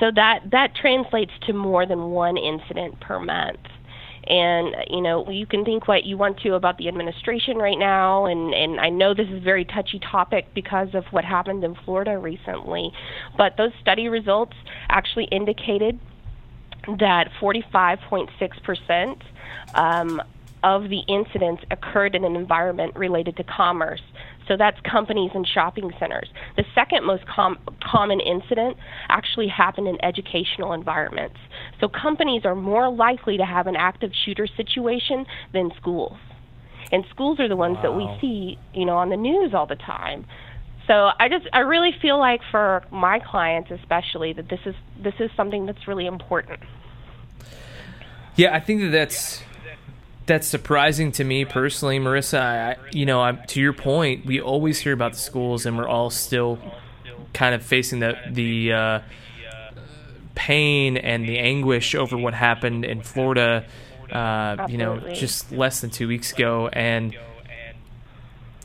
so 0.00 0.10
that 0.14 0.50
that 0.50 0.74
translates 0.74 1.32
to 1.46 1.52
more 1.52 1.86
than 1.86 2.10
one 2.10 2.36
incident 2.36 3.00
per 3.00 3.18
month. 3.18 3.60
And 4.26 4.74
you 4.90 5.00
know 5.00 5.28
you 5.30 5.46
can 5.46 5.64
think 5.64 5.88
what 5.88 6.04
you 6.04 6.18
want 6.18 6.40
to 6.40 6.54
about 6.54 6.76
the 6.76 6.88
administration 6.88 7.56
right 7.56 7.78
now. 7.78 8.26
And 8.26 8.52
and 8.54 8.80
I 8.80 8.90
know 8.90 9.14
this 9.14 9.28
is 9.28 9.38
a 9.38 9.44
very 9.44 9.64
touchy 9.64 9.98
topic 9.98 10.48
because 10.54 10.88
of 10.94 11.04
what 11.10 11.24
happened 11.24 11.64
in 11.64 11.74
Florida 11.84 12.18
recently. 12.18 12.92
But 13.36 13.56
those 13.56 13.72
study 13.80 14.08
results 14.08 14.54
actually 14.90 15.24
indicated 15.24 15.98
that 16.98 17.30
45.6% 17.40 19.20
um, 19.74 20.22
of 20.62 20.88
the 20.88 21.00
incidents 21.08 21.62
occurred 21.70 22.14
in 22.14 22.24
an 22.24 22.36
environment 22.36 22.96
related 22.96 23.36
to 23.36 23.44
commerce. 23.44 24.02
So 24.46 24.56
that's 24.56 24.80
companies 24.80 25.30
and 25.34 25.46
shopping 25.46 25.92
centers. 25.98 26.28
The 26.56 26.64
second 26.74 27.04
most 27.04 27.26
com- 27.26 27.58
common 27.82 28.20
incident 28.20 28.76
actually 29.08 29.48
happened 29.48 29.88
in 29.88 30.02
educational 30.02 30.72
environments. 30.72 31.36
So 31.80 31.88
companies 31.88 32.44
are 32.44 32.54
more 32.54 32.90
likely 32.90 33.36
to 33.36 33.44
have 33.44 33.66
an 33.66 33.76
active 33.76 34.10
shooter 34.24 34.46
situation 34.46 35.26
than 35.52 35.70
schools. 35.76 36.16
And 36.90 37.04
schools 37.10 37.38
are 37.40 37.48
the 37.48 37.56
ones 37.56 37.76
wow. 37.76 37.82
that 37.82 37.92
we 37.92 38.18
see, 38.20 38.58
you 38.72 38.86
know, 38.86 38.96
on 38.96 39.10
the 39.10 39.16
news 39.16 39.52
all 39.52 39.66
the 39.66 39.76
time. 39.76 40.24
So 40.86 41.10
I 41.20 41.28
just 41.28 41.46
I 41.52 41.60
really 41.60 41.92
feel 42.00 42.18
like 42.18 42.40
for 42.50 42.82
my 42.90 43.18
clients 43.18 43.70
especially 43.70 44.32
that 44.32 44.48
this 44.48 44.60
is 44.64 44.74
this 45.02 45.12
is 45.20 45.30
something 45.36 45.66
that's 45.66 45.86
really 45.86 46.06
important. 46.06 46.60
Yeah, 48.36 48.54
I 48.54 48.60
think 48.60 48.80
that 48.80 48.90
that's 48.90 49.42
that's 50.28 50.46
surprising 50.46 51.10
to 51.12 51.24
me 51.24 51.44
personally, 51.44 51.98
Marissa. 51.98 52.40
I, 52.40 52.76
you 52.92 53.06
know, 53.06 53.20
I'm, 53.20 53.42
to 53.48 53.60
your 53.60 53.72
point, 53.72 54.24
we 54.24 54.40
always 54.40 54.78
hear 54.78 54.92
about 54.92 55.14
the 55.14 55.18
schools, 55.18 55.66
and 55.66 55.76
we're 55.76 55.88
all 55.88 56.10
still 56.10 56.58
kind 57.32 57.54
of 57.54 57.62
facing 57.64 57.98
the 57.98 58.16
the 58.30 58.72
uh, 58.72 59.00
pain 60.36 60.96
and 60.96 61.28
the 61.28 61.38
anguish 61.38 61.94
over 61.96 62.16
what 62.16 62.34
happened 62.34 62.84
in 62.84 63.02
Florida. 63.02 63.64
Uh, 64.12 64.66
you 64.70 64.78
know, 64.78 64.98
just 65.12 65.52
less 65.52 65.80
than 65.80 65.90
two 65.90 66.08
weeks 66.08 66.32
ago, 66.32 66.68
and 66.72 67.14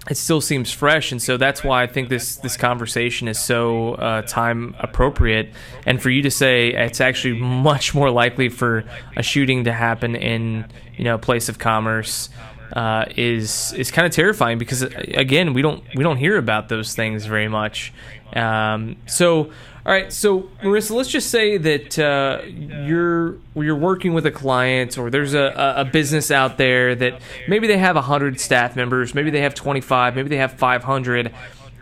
it 0.10 0.17
still 0.17 0.41
seems 0.41 0.72
fresh, 0.72 1.12
and 1.12 1.22
so 1.22 1.38
that's 1.38 1.63
why 1.63 1.83
I 1.83 1.88
think 1.88 2.10
this 2.10 2.36
this 2.38 2.57
conversation 2.57 3.27
is 3.27 3.39
so 3.39 3.93
uh, 3.93 4.22
time 4.24 4.75
appropriate. 4.79 5.53
And 5.86 6.01
for 6.01 6.10
you 6.10 6.22
to 6.24 6.31
say 6.31 6.74
it's 6.74 7.00
actually 7.00 7.39
much 7.39 7.95
more 7.95 8.12
likely 8.12 8.50
for 8.50 8.83
a 9.15 9.24
shooting 9.24 9.63
to 9.63 9.72
happen 9.72 10.15
in 10.15 10.65
you 10.98 11.05
know 11.05 11.15
a 11.15 11.19
place 11.19 11.48
of 11.48 11.57
commerce 11.57 12.29
uh, 12.74 13.05
is 13.15 13.74
is 13.74 13.91
kind 13.91 14.05
of 14.05 14.12
terrifying 14.12 14.57
because 14.57 14.81
again 14.81 15.53
we 15.53 15.62
don't 15.62 15.83
we 15.95 16.03
don't 16.03 16.17
hear 16.17 16.38
about 16.38 16.69
those 16.69 16.95
things 16.95 17.25
very 17.25 17.48
much. 17.48 17.93
Um, 18.36 18.98
so 19.05 19.51
all 19.85 19.91
right, 19.91 20.13
so 20.13 20.43
Marissa, 20.61 20.91
let's 20.91 21.09
just 21.09 21.29
say 21.29 21.57
that 21.57 21.99
uh, 21.99 22.41
you're 22.45 23.37
you're 23.53 23.75
working 23.75 24.13
with 24.13 24.25
a 24.25 24.31
client, 24.31 24.97
or 24.97 25.09
there's 25.09 25.33
a, 25.33 25.73
a 25.75 25.83
business 25.83 26.31
out 26.31 26.57
there 26.57 26.95
that 26.95 27.21
maybe 27.49 27.67
they 27.67 27.77
have 27.77 27.97
hundred 27.97 28.39
staff 28.39 28.77
members, 28.77 29.13
maybe 29.13 29.29
they 29.29 29.41
have 29.41 29.53
25, 29.53 30.15
maybe 30.15 30.29
they 30.29 30.37
have 30.37 30.53
500, 30.53 31.33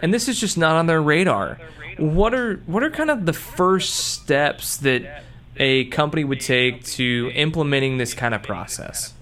and 0.01 0.11
this 0.11 0.27
is 0.27 0.39
just 0.39 0.57
not 0.57 0.75
on 0.75 0.87
their 0.87 0.99
radar. 0.99 1.59
What 1.97 2.33
are 2.33 2.55
what 2.65 2.81
are 2.81 2.89
kind 2.89 3.11
of 3.11 3.27
the 3.27 3.33
first 3.33 3.93
steps 3.93 4.77
that 4.77 5.23
a 5.57 5.85
company 5.85 6.23
would 6.23 6.39
take 6.39 6.83
to 6.85 7.31
implementing 7.35 7.97
this 7.97 8.15
kind 8.15 8.33
of 8.33 8.41
process? 8.41 9.13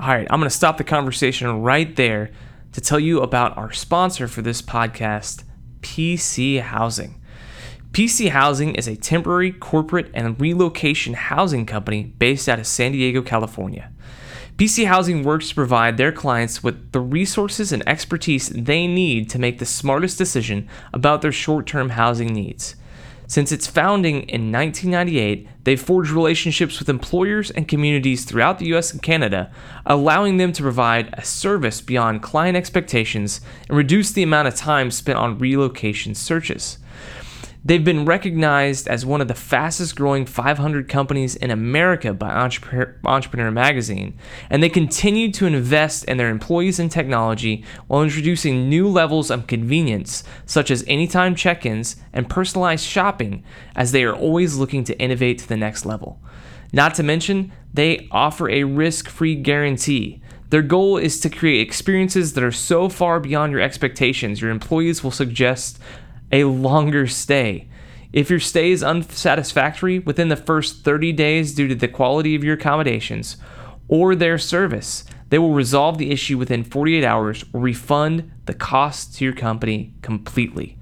All 0.00 0.08
right, 0.08 0.26
I'm 0.28 0.40
going 0.40 0.50
to 0.50 0.56
stop 0.56 0.76
the 0.76 0.84
conversation 0.84 1.62
right 1.62 1.94
there 1.94 2.32
to 2.72 2.80
tell 2.80 2.98
you 2.98 3.20
about 3.20 3.56
our 3.56 3.72
sponsor 3.72 4.26
for 4.26 4.42
this 4.42 4.60
podcast. 4.60 5.44
PC 5.86 6.60
Housing. 6.60 7.14
PC 7.92 8.30
Housing 8.30 8.74
is 8.74 8.88
a 8.88 8.96
temporary, 8.96 9.52
corporate, 9.52 10.10
and 10.12 10.38
relocation 10.38 11.14
housing 11.14 11.64
company 11.64 12.02
based 12.18 12.48
out 12.48 12.58
of 12.58 12.66
San 12.66 12.90
Diego, 12.90 13.22
California. 13.22 13.90
PC 14.56 14.86
Housing 14.86 15.22
works 15.22 15.50
to 15.50 15.54
provide 15.54 15.96
their 15.96 16.10
clients 16.10 16.62
with 16.62 16.90
the 16.90 17.00
resources 17.00 17.70
and 17.70 17.88
expertise 17.88 18.48
they 18.48 18.88
need 18.88 19.30
to 19.30 19.38
make 19.38 19.58
the 19.60 19.64
smartest 19.64 20.18
decision 20.18 20.68
about 20.92 21.22
their 21.22 21.32
short 21.32 21.68
term 21.68 21.90
housing 21.90 22.34
needs. 22.34 22.74
Since 23.28 23.50
its 23.50 23.66
founding 23.66 24.22
in 24.28 24.52
1998, 24.52 25.48
they've 25.64 25.80
forged 25.80 26.10
relationships 26.10 26.78
with 26.78 26.88
employers 26.88 27.50
and 27.50 27.66
communities 27.66 28.24
throughout 28.24 28.58
the 28.58 28.74
US 28.74 28.92
and 28.92 29.02
Canada, 29.02 29.50
allowing 29.84 30.36
them 30.36 30.52
to 30.52 30.62
provide 30.62 31.10
a 31.12 31.24
service 31.24 31.80
beyond 31.80 32.22
client 32.22 32.56
expectations 32.56 33.40
and 33.68 33.76
reduce 33.76 34.12
the 34.12 34.22
amount 34.22 34.46
of 34.46 34.54
time 34.54 34.92
spent 34.92 35.18
on 35.18 35.38
relocation 35.38 36.14
searches. 36.14 36.78
They've 37.66 37.84
been 37.84 38.04
recognized 38.04 38.86
as 38.86 39.04
one 39.04 39.20
of 39.20 39.26
the 39.26 39.34
fastest 39.34 39.96
growing 39.96 40.24
500 40.24 40.88
companies 40.88 41.34
in 41.34 41.50
America 41.50 42.14
by 42.14 42.30
Entrepreneur, 42.30 43.50
Magazine, 43.50 44.16
and 44.48 44.62
they 44.62 44.68
continue 44.68 45.32
to 45.32 45.46
invest 45.46 46.04
in 46.04 46.16
their 46.16 46.28
employees 46.28 46.78
and 46.78 46.88
technology 46.88 47.64
while 47.88 48.04
introducing 48.04 48.68
new 48.68 48.86
levels 48.86 49.32
of 49.32 49.48
convenience, 49.48 50.22
such 50.44 50.70
as 50.70 50.84
anytime 50.86 51.34
check 51.34 51.66
ins 51.66 51.96
and 52.12 52.30
personalized 52.30 52.84
shopping, 52.84 53.42
as 53.74 53.90
they 53.90 54.04
are 54.04 54.14
always 54.14 54.56
looking 54.56 54.84
to 54.84 54.96
innovate 55.00 55.38
to 55.40 55.48
the 55.48 55.56
next 55.56 55.84
level. 55.84 56.20
Not 56.72 56.94
to 56.94 57.02
mention, 57.02 57.50
they 57.74 58.06
offer 58.12 58.48
a 58.48 58.62
risk 58.62 59.08
free 59.08 59.34
guarantee. 59.34 60.22
Their 60.50 60.62
goal 60.62 60.98
is 60.98 61.18
to 61.18 61.28
create 61.28 61.66
experiences 61.66 62.34
that 62.34 62.44
are 62.44 62.52
so 62.52 62.88
far 62.88 63.18
beyond 63.18 63.50
your 63.50 63.60
expectations, 63.60 64.40
your 64.40 64.52
employees 64.52 65.02
will 65.02 65.10
suggest 65.10 65.80
a 66.32 66.44
longer 66.44 67.06
stay. 67.06 67.68
If 68.12 68.30
your 68.30 68.40
stay 68.40 68.70
is 68.70 68.82
unsatisfactory 68.82 69.98
within 69.98 70.28
the 70.28 70.36
first 70.36 70.84
30 70.84 71.12
days 71.12 71.54
due 71.54 71.68
to 71.68 71.74
the 71.74 71.88
quality 71.88 72.34
of 72.34 72.42
your 72.42 72.54
accommodations 72.54 73.36
or 73.88 74.14
their 74.14 74.38
service, 74.38 75.04
they 75.28 75.38
will 75.38 75.52
resolve 75.52 75.98
the 75.98 76.10
issue 76.10 76.38
within 76.38 76.64
48 76.64 77.04
hours 77.04 77.44
or 77.52 77.60
refund 77.60 78.30
the 78.46 78.54
cost 78.54 79.16
to 79.16 79.24
your 79.24 79.34
company 79.34 79.92
completely. 80.02 80.78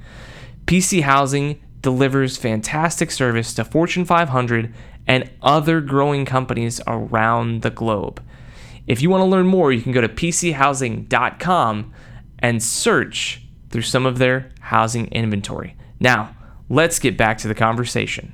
PC 0.66 1.02
Housing 1.02 1.60
delivers 1.80 2.36
fantastic 2.36 3.10
service 3.10 3.52
to 3.54 3.64
Fortune 3.64 4.04
500 4.04 4.72
and 5.06 5.30
other 5.42 5.80
growing 5.80 6.24
companies 6.24 6.80
around 6.86 7.62
the 7.62 7.70
globe. 7.70 8.22
If 8.86 9.02
you 9.02 9.10
want 9.10 9.22
to 9.22 9.26
learn 9.26 9.46
more, 9.46 9.72
you 9.72 9.82
can 9.82 9.92
go 9.92 10.00
to 10.00 10.08
pchousing.com 10.08 11.92
and 12.38 12.62
search 12.62 13.43
through 13.74 13.82
some 13.82 14.06
of 14.06 14.18
their 14.18 14.52
housing 14.60 15.08
inventory. 15.08 15.76
Now, 15.98 16.36
let's 16.68 17.00
get 17.00 17.16
back 17.18 17.38
to 17.38 17.48
the 17.48 17.56
conversation. 17.56 18.32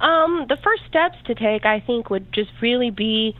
Um, 0.00 0.44
the 0.50 0.58
first 0.62 0.82
steps 0.86 1.16
to 1.24 1.34
take, 1.34 1.64
I 1.64 1.80
think, 1.80 2.10
would 2.10 2.30
just 2.30 2.50
really 2.60 2.90
be 2.90 3.34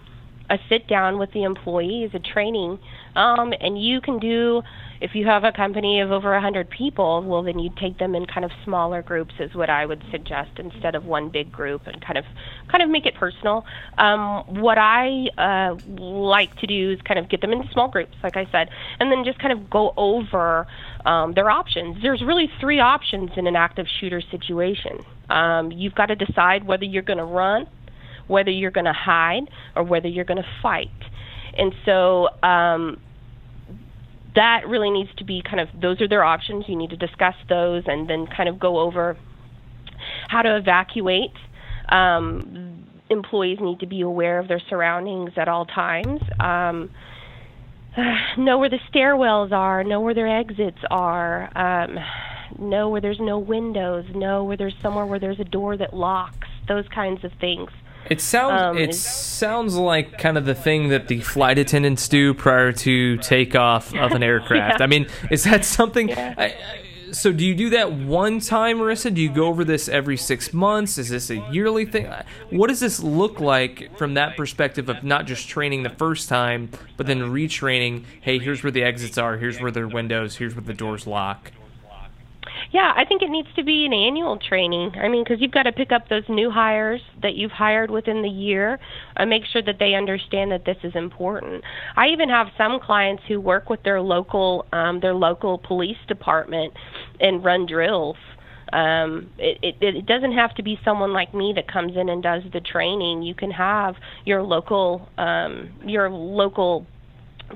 a 0.49 0.59
sit 0.71 0.89
down 0.89 1.19
with 1.19 1.31
the 1.33 1.43
employees, 1.43 2.13
a 2.15 2.21
training. 2.21 2.79
Um, 3.17 3.53
and 3.61 3.85
you 3.85 4.01
can 4.01 4.19
do 4.19 4.63
if 5.03 5.17
you 5.17 5.27
have 5.27 5.43
a 5.43 5.51
company 5.51 6.01
of 6.01 6.13
over 6.13 6.31
100 6.31 6.71
people, 6.71 7.25
well, 7.25 7.43
then 7.43 7.59
you 7.59 7.71
take 7.81 7.99
them 7.99 8.15
in 8.15 8.25
kind 8.25 8.45
of 8.45 8.53
smaller 8.65 9.03
groups, 9.03 9.35
is 9.41 9.53
what 9.53 9.69
I 9.69 9.85
would 9.85 10.01
suggest, 10.13 10.53
instead 10.59 10.95
of 10.95 11.05
one 11.05 11.29
big 11.29 11.51
group, 11.51 11.89
and 11.89 12.01
kind 12.01 12.17
of 12.17 12.25
kind 12.71 12.85
of 12.85 12.89
make 12.89 13.05
it 13.05 13.17
personal. 13.17 13.65
Um, 13.99 14.45
what 14.61 14.79
I 14.79 15.27
uh, 15.37 15.75
like 15.99 16.57
to 16.59 16.69
do 16.69 16.93
is 16.93 17.01
kind 17.03 17.19
of 17.19 17.29
get 17.29 17.41
them 17.41 17.53
into 17.53 17.69
small 17.73 17.89
groups, 17.89 18.15
like 18.23 18.37
I 18.37 18.47
said, 18.53 18.69
and 19.01 19.11
then 19.11 19.25
just 19.25 19.41
kind 19.41 19.53
of 19.53 19.69
go 19.69 19.93
over 19.97 20.69
um, 21.05 21.35
their 21.35 21.51
options. 21.51 22.01
There's 22.01 22.23
really 22.23 22.49
three 22.61 22.79
options 22.79 23.31
in 23.37 23.49
an 23.49 23.57
active 23.57 23.87
shooter 24.01 24.23
situation. 24.31 25.05
Um, 25.29 25.73
you've 25.73 25.97
got 25.97 26.07
to 26.07 26.15
decide 26.15 26.65
whether 26.65 26.85
you're 26.85 27.03
going 27.03 27.19
to 27.19 27.25
run, 27.25 27.67
whether 28.29 28.51
you're 28.51 28.71
going 28.71 28.85
to 28.85 28.93
hide, 28.93 29.51
or 29.75 29.83
whether 29.83 30.07
you're 30.07 30.25
going 30.25 30.43
to 30.43 30.49
fight. 30.63 30.91
And 31.59 31.75
so 31.85 32.29
um, 32.45 32.99
that 34.35 34.67
really 34.67 34.91
needs 34.91 35.11
to 35.17 35.25
be 35.25 35.43
kind 35.43 35.61
of 35.61 35.69
those 35.79 36.01
are 36.01 36.09
their 36.09 36.25
options. 36.25 36.65
You 36.69 36.77
need 36.77 36.91
to 36.91 36.97
discuss 36.97 37.35
those 37.49 37.85
and 37.87 38.09
then 38.09 38.27
kind 38.27 38.49
of 38.49 38.59
go 38.59 38.79
over 38.79 39.17
how 40.29 40.43
to 40.43 40.57
evacuate. 40.57 41.33
Um, 41.89 42.87
employees 43.11 43.59
need 43.61 43.81
to 43.81 43.87
be 43.87 44.01
aware 44.01 44.39
of 44.39 44.49
their 44.49 44.61
surroundings 44.71 45.33
at 45.37 45.49
all 45.49 45.67
times. 45.67 46.21
Um, 46.41 46.91
know 48.39 48.59
where 48.59 48.71
the 48.71 48.81
stairwells 48.93 49.53
are, 49.53 49.85
know 49.85 50.01
where 50.01 50.15
their 50.15 50.29
exits 50.29 50.79
are, 50.91 51.51
um, 51.57 51.99
know 52.59 52.89
where 52.89 53.01
there's 53.01 53.21
no 53.21 53.39
windows, 53.39 54.07
know 54.15 54.45
where 54.45 54.57
there's 54.57 54.75
somewhere 54.83 55.07
where 55.07 55.19
there's 55.19 55.41
a 55.41 55.45
door 55.45 55.77
that 55.77 55.95
locks, 55.95 56.49
those 56.69 56.87
kinds 56.89 57.25
of 57.25 57.33
things. 57.41 57.71
It 58.11 58.21
sounds 58.21 58.63
um, 58.63 58.79
it 58.79 58.95
sounds 58.95 59.77
like 59.77 60.19
kind 60.19 60.37
of 60.37 60.45
the 60.45 60.55
thing 60.55 60.89
that 60.89 61.09
the 61.09 61.21
flight 61.21 61.59
attendants 61.59 62.09
do 62.09 62.35
prior 62.35 62.73
to 62.73 63.17
takeoff 63.19 63.95
of 63.95 64.13
an 64.13 64.23
aircraft. 64.23 64.81
yeah. 64.81 64.85
I 64.85 64.87
mean, 64.87 65.07
is 65.31 65.45
that 65.45 65.65
something? 65.65 66.09
Yeah. 66.09 66.35
I, 66.37 66.55
so 67.13 67.31
do 67.31 67.45
you 67.45 67.55
do 67.55 67.71
that 67.71 67.93
one 67.93 68.41
time, 68.41 68.79
Marissa? 68.79 69.13
Do 69.13 69.21
you 69.21 69.31
go 69.31 69.47
over 69.47 69.65
this 69.65 69.89
every 69.89 70.17
six 70.17 70.55
months? 70.55 70.97
Is 70.97 71.11
this 71.11 71.29
a 71.29 71.37
yearly 71.51 71.85
thing? 71.85 72.11
What 72.51 72.69
does 72.69 72.81
this 72.81 73.01
look 73.01 73.39
like 73.39 73.97
from 73.99 74.15
that 74.15 74.37
perspective 74.37 74.89
of 74.89 75.05
not 75.05 75.27
just 75.27 75.47
training 75.47 75.83
the 75.83 75.91
first 75.91 76.29
time, 76.31 76.71
but 76.97 77.07
then 77.07 77.21
retraining? 77.21 78.05
Hey, 78.23 78.39
here's 78.39 78.63
where 78.63 78.71
the 78.71 78.83
exits 78.83 79.19
are. 79.19 79.37
Here's 79.37 79.61
where 79.61 79.71
the 79.71 79.87
windows. 79.87 80.37
Here's 80.37 80.55
where 80.55 80.65
the 80.65 80.73
doors 80.75 81.07
lock. 81.07 81.53
Yeah, 82.73 82.91
I 82.97 83.05
think 83.05 83.21
it 83.21 83.29
needs 83.29 83.49
to 83.57 83.63
be 83.63 83.85
an 83.85 83.93
annual 83.93 84.39
training. 84.39 84.93
I 84.97 85.09
mean, 85.09 85.25
because 85.25 85.43
you've 85.43 85.53
got 85.53 85.65
to 85.65 85.73
pick 85.73 85.93
up 85.93 86.09
those 86.09 86.23
new 86.31 86.51
hires 86.51 87.03
that 87.21 87.35
you've 87.35 87.51
hired 87.51 87.91
within 87.91 88.23
the 88.23 88.31
year 88.31 88.79
and 89.17 89.29
make 89.29 89.43
sure 89.53 89.63
that 89.63 89.77
they 89.79 89.95
understand 89.95 90.53
that 90.53 90.65
this 90.65 90.79
is 90.83 90.93
important. 90.95 91.63
I 91.97 92.09
even 92.09 92.31
have 92.31 92.47
some 92.57 92.81
clients 92.81 93.23
who 93.29 93.41
work 93.41 93.69
with 93.69 93.83
their 93.83 94.01
local 94.01 94.65
um, 94.73 95.01
their 95.01 95.13
local 95.13 95.59
police 95.59 95.99
department 96.09 96.73
and 97.21 97.45
run 97.45 97.67
drills. 97.67 98.17
Um, 98.73 99.29
it, 99.37 99.59
it, 99.83 99.97
it 99.97 100.07
doesn't 100.07 100.33
have 100.33 100.55
to 100.55 100.63
be 100.63 100.79
someone 100.83 101.13
like 101.13 101.35
me 101.35 101.53
that 101.57 101.71
comes 101.71 101.95
in 101.95 102.09
and 102.09 102.23
does 102.23 102.43
the 102.55 102.61
training. 102.61 103.23
You 103.23 103.35
can 103.35 103.51
have 103.51 103.97
your 104.25 104.43
local 104.43 105.11
um, 105.19 105.75
your 105.85 106.09
local 106.09 106.87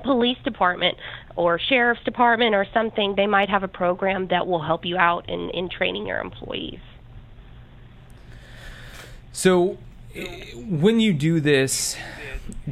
police 0.03 0.37
department 0.43 0.97
or 1.35 1.59
sheriff's 1.59 2.03
department 2.03 2.55
or 2.55 2.65
something, 2.73 3.15
they 3.15 3.27
might 3.27 3.49
have 3.49 3.63
a 3.63 3.67
program 3.67 4.27
that 4.27 4.47
will 4.47 4.61
help 4.61 4.85
you 4.85 4.97
out 4.97 5.29
in, 5.29 5.49
in 5.51 5.69
training 5.69 6.07
your 6.07 6.19
employees. 6.19 6.79
So, 9.31 9.77
when 10.65 10.99
you 10.99 11.13
do 11.13 11.39
this, 11.39 11.95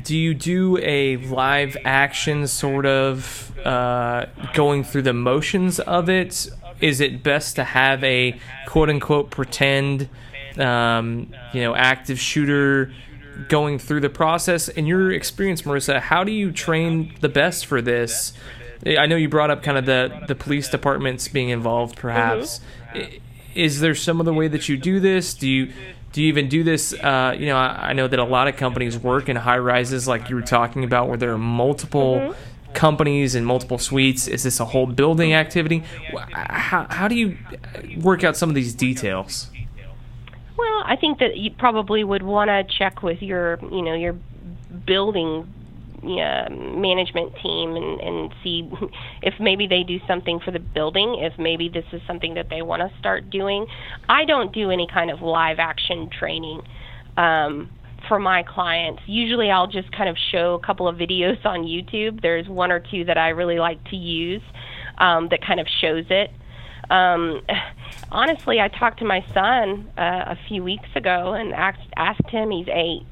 do 0.01 0.17
you 0.17 0.34
do 0.34 0.79
a 0.82 1.17
live 1.17 1.77
action 1.86 2.48
sort 2.48 2.86
of 2.86 3.55
uh, 3.63 4.25
going 4.53 4.84
through 4.84 5.03
the 5.03 5.13
motions 5.13 5.79
of 5.79 6.10
it? 6.10 6.50
Is 6.82 7.01
it 7.01 7.24
best 7.24 7.55
to 7.58 7.63
have 7.63 8.03
a 8.03 8.39
quote 8.67 8.89
unquote 8.89 9.29
pretend, 9.29 10.10
um, 10.58 11.34
you 11.53 11.62
know, 11.62 11.75
active 11.75 12.20
shooter 12.20 12.91
going 13.50 13.80
through 13.80 14.01
the 14.01 14.10
process. 14.10 14.68
In 14.68 14.86
your 14.86 15.12
experience, 15.12 15.63
Marissa, 15.63 16.00
how 16.00 16.24
do 16.24 16.32
you 16.32 16.51
train 16.51 17.13
the 17.22 17.30
best 17.30 17.65
for 17.65 17.82
this? 17.82 18.34
I 18.86 19.06
know 19.08 19.15
you 19.15 19.30
brought 19.30 19.51
up 19.51 19.63
kind 19.63 19.77
of 19.77 19.86
the, 19.86 20.25
the 20.27 20.36
police 20.36 20.70
departments 20.70 21.27
being 21.27 21.50
involved, 21.50 21.96
perhaps. 21.96 22.62
Mm-hmm. 22.94 23.18
Is 23.56 23.80
there 23.80 23.96
some 23.96 24.20
other 24.20 24.34
way 24.34 24.48
that 24.48 24.68
you 24.68 24.77
do 24.77 25.00
this? 25.00 25.34
Do 25.34 25.48
you 25.48 25.72
do 26.12 26.22
you 26.22 26.30
even 26.30 26.48
do 26.48 26.63
this? 26.63 26.94
Uh, 26.94 27.36
you 27.38 27.48
know, 27.48 27.58
I, 27.58 27.89
I, 27.89 27.94
know 27.94 28.08
that 28.08 28.20
a 28.20 28.24
lot 28.24 28.48
of 28.48 28.56
companies 28.56 28.98
work 28.98 29.27
in 29.27 29.36
high 29.36 29.58
rises, 29.58 30.08
like 30.08 30.30
you 30.30 30.38
were 30.38 30.42
talking 30.42 30.86
about, 30.86 31.10
where 31.10 31.18
there 31.18 31.34
are 31.34 31.38
multiple. 31.38 32.18
Mm-hmm 32.18 32.39
companies 32.75 33.34
and 33.34 33.46
multiple 33.46 33.80
suites? 33.80 34.27
Is 34.27 34.44
this 34.44 34.60
a 34.60 34.65
whole 34.65 34.86
building 34.86 35.34
activity? 35.34 35.84
How, 36.34 36.86
how 36.89 37.08
do 37.08 37.15
you 37.15 37.38
work 38.01 38.24
out 38.24 38.38
some 38.38 38.50
of 38.50 38.56
these 38.56 38.74
details? 38.74 39.50
I 40.86 40.96
think 40.96 41.20
that 41.20 41.38
you 41.38 41.51
probably 41.51 42.04
would 42.04 42.24
want 42.24 42.50
to 42.50 42.63
check 42.77 43.04
with 43.04 43.22
your, 43.22 43.60
you 43.62 43.82
know, 43.82 43.94
your 43.94 44.15
building 44.86 45.51
uh, 46.04 46.50
management 46.50 47.34
team 47.42 47.75
and, 47.75 48.00
and 48.00 48.34
see 48.44 48.70
if 49.22 49.34
maybe 49.39 49.68
they 49.68 49.84
do 49.84 50.00
something 50.08 50.39
for 50.39 50.51
the 50.51 50.60
building, 50.60 51.18
if 51.20 51.34
maybe 51.39 51.70
this 51.70 51.86
is 51.92 52.01
something 52.06 52.36
that 52.36 52.50
they 52.50 52.62
want 52.62 52.82
to 52.82 53.00
start 53.00 53.30
doing. 53.30 53.65
I 54.08 54.25
don't 54.25 54.54
do 54.54 54.70
any 54.70 54.88
kind 54.88 55.10
of 55.10 55.22
live 55.22 55.58
action 55.60 56.10
training 56.10 56.62
um, 57.18 57.72
for 58.08 58.20
my 58.20 58.44
clients. 58.44 59.01
Usually 59.08 59.50
I'll 59.50 59.68
just 59.68 59.92
kind 59.92 60.10
of 60.10 60.15
show 60.32 60.54
a 60.62 60.65
couple 60.65 60.88
of 60.88 60.98
videos 60.98 61.44
on 61.46 61.63
YouTube. 61.63 62.22
There's 62.22 62.48
one 62.48 62.72
or 62.72 62.80
two 62.80 63.06
that 63.06 63.18
I 63.18 63.30
really 63.30 63.58
like 63.58 63.84
to 63.89 63.96
use 63.96 64.44
um, 65.00 65.30
that 65.30 65.42
kind 65.46 65.60
of 65.60 65.68
shows 65.82 66.06
it. 66.10 66.30
Um, 66.89 67.42
honestly, 68.12 68.60
I 68.60 68.68
talked 68.68 69.00
to 69.00 69.06
my 69.06 69.25
son 69.34 69.92
uh, 69.98 70.01
a 70.27 70.38
few 70.48 70.63
weeks 70.63 70.89
ago 70.96 71.34
and 71.34 71.54
asked 71.54 71.88
asked 71.96 72.30
him. 72.30 72.51
He's 72.51 72.68
eight. 72.68 73.08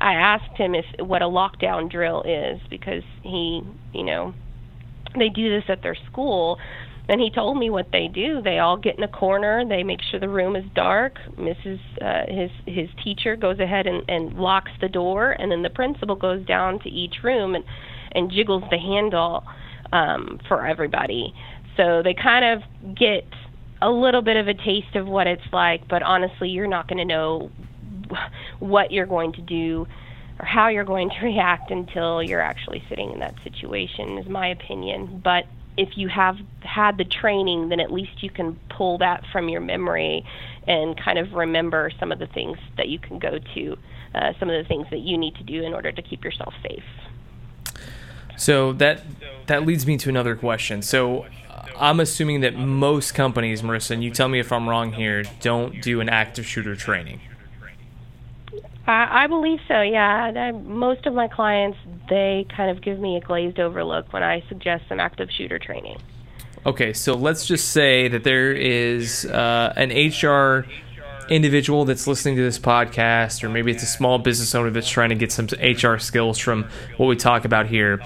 I 0.00 0.14
asked 0.14 0.56
him 0.56 0.74
if 0.74 0.84
what 0.98 1.22
a 1.22 1.26
lockdown 1.26 1.90
drill 1.90 2.22
is 2.22 2.60
because 2.68 3.02
he, 3.22 3.62
you 3.94 4.04
know, 4.04 4.34
they 5.18 5.30
do 5.30 5.48
this 5.48 5.64
at 5.68 5.82
their 5.82 5.96
school. 6.10 6.58
And 7.08 7.20
he 7.20 7.30
told 7.30 7.56
me 7.56 7.70
what 7.70 7.92
they 7.92 8.08
do. 8.08 8.42
They 8.42 8.58
all 8.58 8.76
get 8.76 8.98
in 8.98 9.04
a 9.04 9.08
corner. 9.08 9.64
They 9.64 9.84
make 9.84 10.00
sure 10.02 10.18
the 10.18 10.28
room 10.28 10.56
is 10.56 10.64
dark. 10.74 11.18
Mrs. 11.38 11.78
Uh, 12.02 12.24
his 12.26 12.50
his 12.66 12.88
teacher 13.04 13.36
goes 13.36 13.60
ahead 13.60 13.86
and, 13.86 14.02
and 14.08 14.34
locks 14.34 14.72
the 14.80 14.88
door, 14.88 15.30
and 15.30 15.52
then 15.52 15.62
the 15.62 15.70
principal 15.70 16.16
goes 16.16 16.44
down 16.44 16.80
to 16.80 16.88
each 16.88 17.22
room 17.22 17.54
and 17.54 17.64
and 18.10 18.30
jiggles 18.30 18.64
the 18.70 18.78
handle 18.78 19.44
um, 19.92 20.40
for 20.48 20.66
everybody. 20.66 21.32
So 21.76 22.02
they 22.02 22.14
kind 22.14 22.44
of 22.44 22.94
get 22.96 23.26
a 23.82 23.90
little 23.90 24.22
bit 24.22 24.36
of 24.36 24.48
a 24.48 24.54
taste 24.54 24.96
of 24.96 25.06
what 25.06 25.26
it's 25.26 25.52
like, 25.52 25.86
but 25.88 26.02
honestly, 26.02 26.48
you're 26.48 26.66
not 26.66 26.88
going 26.88 26.98
to 26.98 27.04
know 27.04 27.50
what 28.58 28.90
you're 28.90 29.06
going 29.06 29.32
to 29.34 29.42
do 29.42 29.86
or 30.38 30.46
how 30.46 30.68
you're 30.68 30.84
going 30.84 31.10
to 31.10 31.16
react 31.22 31.70
until 31.70 32.22
you're 32.22 32.40
actually 32.40 32.82
sitting 32.88 33.12
in 33.12 33.18
that 33.20 33.34
situation 33.44 34.18
is 34.18 34.26
my 34.28 34.48
opinion. 34.48 35.20
But 35.22 35.46
if 35.76 35.98
you 35.98 36.08
have 36.08 36.38
had 36.60 36.96
the 36.96 37.04
training 37.04 37.68
then 37.68 37.80
at 37.80 37.92
least 37.92 38.22
you 38.22 38.30
can 38.30 38.58
pull 38.70 38.96
that 38.98 39.22
from 39.30 39.50
your 39.50 39.60
memory 39.60 40.24
and 40.66 40.98
kind 40.98 41.18
of 41.18 41.34
remember 41.34 41.90
some 42.00 42.10
of 42.10 42.18
the 42.18 42.26
things 42.26 42.56
that 42.78 42.88
you 42.88 42.98
can 42.98 43.18
go 43.18 43.38
to 43.54 43.76
uh, 44.14 44.32
some 44.40 44.48
of 44.48 44.62
the 44.62 44.66
things 44.66 44.86
that 44.90 45.00
you 45.00 45.18
need 45.18 45.34
to 45.34 45.42
do 45.42 45.62
in 45.62 45.74
order 45.74 45.92
to 45.92 46.00
keep 46.00 46.24
yourself 46.24 46.54
safe. 46.62 46.82
So 48.38 48.72
that 48.74 49.02
that 49.46 49.66
leads 49.66 49.86
me 49.86 49.96
to 49.98 50.08
another 50.08 50.34
question. 50.34 50.82
So 50.82 51.26
I'm 51.78 52.00
assuming 52.00 52.40
that 52.40 52.56
most 52.56 53.14
companies, 53.14 53.62
Marissa, 53.62 53.92
and 53.92 54.04
you 54.04 54.10
tell 54.10 54.28
me 54.28 54.40
if 54.40 54.52
I'm 54.52 54.68
wrong 54.68 54.92
here, 54.92 55.24
don't 55.40 55.80
do 55.82 56.00
an 56.00 56.08
active 56.08 56.46
shooter 56.46 56.74
training. 56.74 57.20
I, 58.86 59.24
I 59.24 59.26
believe 59.26 59.58
so. 59.66 59.80
Yeah, 59.82 60.32
I, 60.36 60.52
most 60.52 61.06
of 61.06 61.14
my 61.14 61.28
clients 61.28 61.78
they 62.08 62.46
kind 62.54 62.70
of 62.70 62.82
give 62.82 62.98
me 62.98 63.16
a 63.16 63.20
glazed 63.20 63.58
over 63.58 63.84
look 63.84 64.12
when 64.12 64.22
I 64.22 64.44
suggest 64.48 64.84
some 64.88 65.00
active 65.00 65.28
shooter 65.30 65.58
training. 65.58 65.98
Okay, 66.64 66.92
so 66.92 67.14
let's 67.14 67.46
just 67.46 67.68
say 67.68 68.08
that 68.08 68.24
there 68.24 68.52
is 68.52 69.24
uh, 69.26 69.72
an 69.76 69.90
HR 69.90 70.66
individual 71.28 71.84
that's 71.84 72.06
listening 72.06 72.36
to 72.36 72.42
this 72.42 72.58
podcast, 72.58 73.42
or 73.42 73.48
maybe 73.48 73.70
it's 73.70 73.82
a 73.82 73.86
small 73.86 74.18
business 74.18 74.54
owner 74.54 74.70
that's 74.70 74.88
trying 74.88 75.10
to 75.10 75.14
get 75.14 75.32
some 75.32 75.46
HR 75.60 75.98
skills 75.98 76.38
from 76.38 76.68
what 76.96 77.06
we 77.06 77.16
talk 77.16 77.44
about 77.44 77.66
here. 77.66 77.98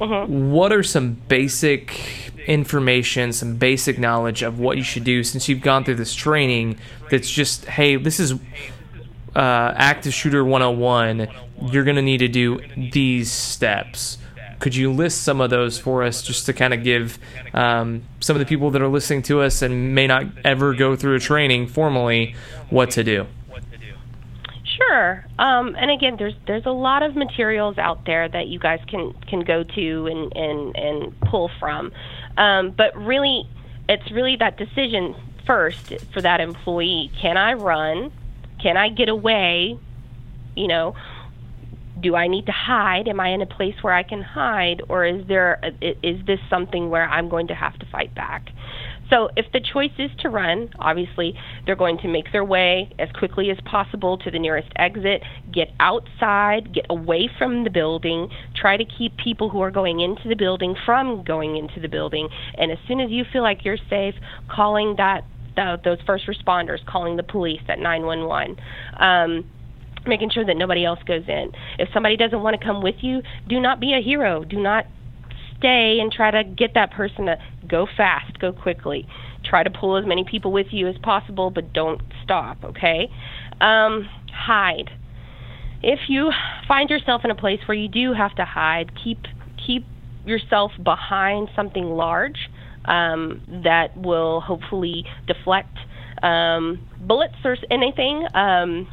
Mm-hmm. 0.00 0.50
What 0.50 0.72
are 0.72 0.82
some 0.82 1.12
basic 1.12 2.29
information, 2.46 3.32
some 3.32 3.56
basic 3.56 3.98
knowledge 3.98 4.42
of 4.42 4.58
what 4.58 4.76
you 4.76 4.82
should 4.82 5.04
do 5.04 5.22
since 5.24 5.48
you've 5.48 5.60
gone 5.60 5.84
through 5.84 5.96
this 5.96 6.14
training? 6.14 6.78
That's 7.10 7.30
just, 7.30 7.64
hey, 7.66 7.96
this 7.96 8.20
is 8.20 8.34
uh, 9.34 9.72
active 9.76 10.12
shooter 10.12 10.44
101, 10.44 11.28
you're 11.70 11.84
going 11.84 11.96
to 11.96 12.02
need 12.02 12.18
to 12.18 12.28
do 12.28 12.60
these 12.76 13.30
steps. 13.30 14.18
Could 14.58 14.74
you 14.74 14.92
list 14.92 15.22
some 15.22 15.40
of 15.40 15.50
those 15.50 15.78
for 15.78 16.02
us 16.02 16.22
just 16.22 16.46
to 16.46 16.52
kind 16.52 16.74
of 16.74 16.84
give 16.84 17.18
um, 17.54 18.02
some 18.20 18.36
of 18.36 18.40
the 18.40 18.46
people 18.46 18.70
that 18.72 18.82
are 18.82 18.88
listening 18.88 19.22
to 19.22 19.40
us 19.40 19.62
and 19.62 19.94
may 19.94 20.06
not 20.06 20.26
ever 20.44 20.74
go 20.74 20.96
through 20.96 21.14
a 21.14 21.20
training 21.20 21.66
formally 21.66 22.34
what 22.68 22.90
to 22.92 23.04
do? 23.04 23.26
Sure. 24.90 25.24
Um, 25.38 25.76
and 25.78 25.88
again, 25.90 26.16
there's 26.18 26.34
there's 26.48 26.66
a 26.66 26.72
lot 26.72 27.04
of 27.04 27.14
materials 27.14 27.78
out 27.78 28.06
there 28.06 28.28
that 28.28 28.48
you 28.48 28.58
guys 28.58 28.80
can 28.88 29.12
can 29.28 29.40
go 29.40 29.62
to 29.62 30.06
and 30.08 30.36
and 30.36 30.76
and 30.76 31.20
pull 31.20 31.48
from. 31.60 31.92
Um, 32.36 32.72
but 32.72 32.96
really, 32.96 33.48
it's 33.88 34.10
really 34.10 34.34
that 34.36 34.56
decision 34.56 35.14
first 35.46 35.92
for 36.12 36.20
that 36.22 36.40
employee. 36.40 37.12
Can 37.20 37.36
I 37.36 37.52
run? 37.52 38.10
Can 38.60 38.76
I 38.76 38.88
get 38.88 39.08
away? 39.08 39.78
You 40.56 40.66
know, 40.66 40.96
do 42.00 42.16
I 42.16 42.26
need 42.26 42.46
to 42.46 42.52
hide? 42.52 43.06
Am 43.06 43.20
I 43.20 43.28
in 43.28 43.42
a 43.42 43.46
place 43.46 43.76
where 43.82 43.94
I 43.94 44.02
can 44.02 44.22
hide, 44.22 44.82
or 44.88 45.04
is 45.04 45.24
there 45.28 45.60
is 45.80 46.24
this 46.26 46.40
something 46.48 46.90
where 46.90 47.08
I'm 47.08 47.28
going 47.28 47.46
to 47.48 47.54
have 47.54 47.78
to 47.78 47.86
fight 47.86 48.12
back? 48.14 48.50
So 49.10 49.28
if 49.36 49.46
the 49.52 49.60
choice 49.60 49.90
is 49.98 50.10
to 50.20 50.30
run, 50.30 50.70
obviously 50.78 51.34
they're 51.66 51.76
going 51.76 51.98
to 51.98 52.08
make 52.08 52.32
their 52.32 52.44
way 52.44 52.92
as 52.98 53.08
quickly 53.18 53.50
as 53.50 53.58
possible 53.64 54.16
to 54.18 54.30
the 54.30 54.38
nearest 54.38 54.68
exit, 54.76 55.22
get 55.52 55.68
outside, 55.80 56.72
get 56.72 56.86
away 56.88 57.28
from 57.38 57.64
the 57.64 57.70
building, 57.70 58.28
try 58.54 58.76
to 58.76 58.84
keep 58.84 59.16
people 59.16 59.50
who 59.50 59.60
are 59.60 59.70
going 59.70 60.00
into 60.00 60.28
the 60.28 60.36
building 60.36 60.76
from 60.86 61.24
going 61.24 61.56
into 61.56 61.80
the 61.80 61.88
building, 61.88 62.28
and 62.56 62.70
as 62.70 62.78
soon 62.86 63.00
as 63.00 63.10
you 63.10 63.24
feel 63.32 63.42
like 63.42 63.64
you're 63.64 63.78
safe, 63.88 64.14
calling 64.48 64.94
that 64.96 65.24
the, 65.56 65.80
those 65.84 65.98
first 66.06 66.26
responders, 66.26 66.84
calling 66.86 67.16
the 67.16 67.22
police 67.22 67.62
at 67.68 67.78
911. 67.78 68.56
Um, 68.98 69.50
making 70.06 70.30
sure 70.30 70.46
that 70.46 70.56
nobody 70.56 70.84
else 70.84 70.98
goes 71.06 71.24
in. 71.28 71.52
If 71.78 71.90
somebody 71.92 72.16
doesn't 72.16 72.40
want 72.40 72.58
to 72.58 72.64
come 72.64 72.82
with 72.82 72.94
you, 73.00 73.20
do 73.48 73.60
not 73.60 73.80
be 73.80 73.92
a 73.92 74.00
hero. 74.00 74.44
Do 74.44 74.58
not 74.58 74.86
stay 75.60 75.98
and 76.00 76.10
try 76.10 76.30
to 76.32 76.42
get 76.42 76.74
that 76.74 76.90
person 76.90 77.26
to 77.26 77.36
go 77.68 77.86
fast, 77.96 78.40
go 78.40 78.52
quickly. 78.52 79.06
Try 79.44 79.62
to 79.62 79.70
pull 79.70 79.96
as 79.96 80.04
many 80.04 80.24
people 80.24 80.50
with 80.50 80.66
you 80.70 80.88
as 80.88 80.96
possible, 81.02 81.50
but 81.50 81.72
don't 81.72 82.00
stop, 82.24 82.58
okay? 82.64 83.08
Um, 83.60 84.08
hide. 84.32 84.90
If 85.82 86.00
you 86.08 86.32
find 86.66 86.90
yourself 86.90 87.22
in 87.24 87.30
a 87.30 87.34
place 87.34 87.60
where 87.66 87.76
you 87.76 87.88
do 87.88 88.12
have 88.12 88.34
to 88.36 88.44
hide, 88.44 88.90
keep 89.02 89.18
keep 89.66 89.84
yourself 90.26 90.72
behind 90.82 91.48
something 91.56 91.84
large 91.84 92.50
um, 92.84 93.40
that 93.64 93.96
will 93.96 94.40
hopefully 94.40 95.04
deflect 95.26 95.78
um, 96.22 96.86
bullets 97.00 97.34
or 97.44 97.56
anything. 97.70 98.26
Um, 98.34 98.88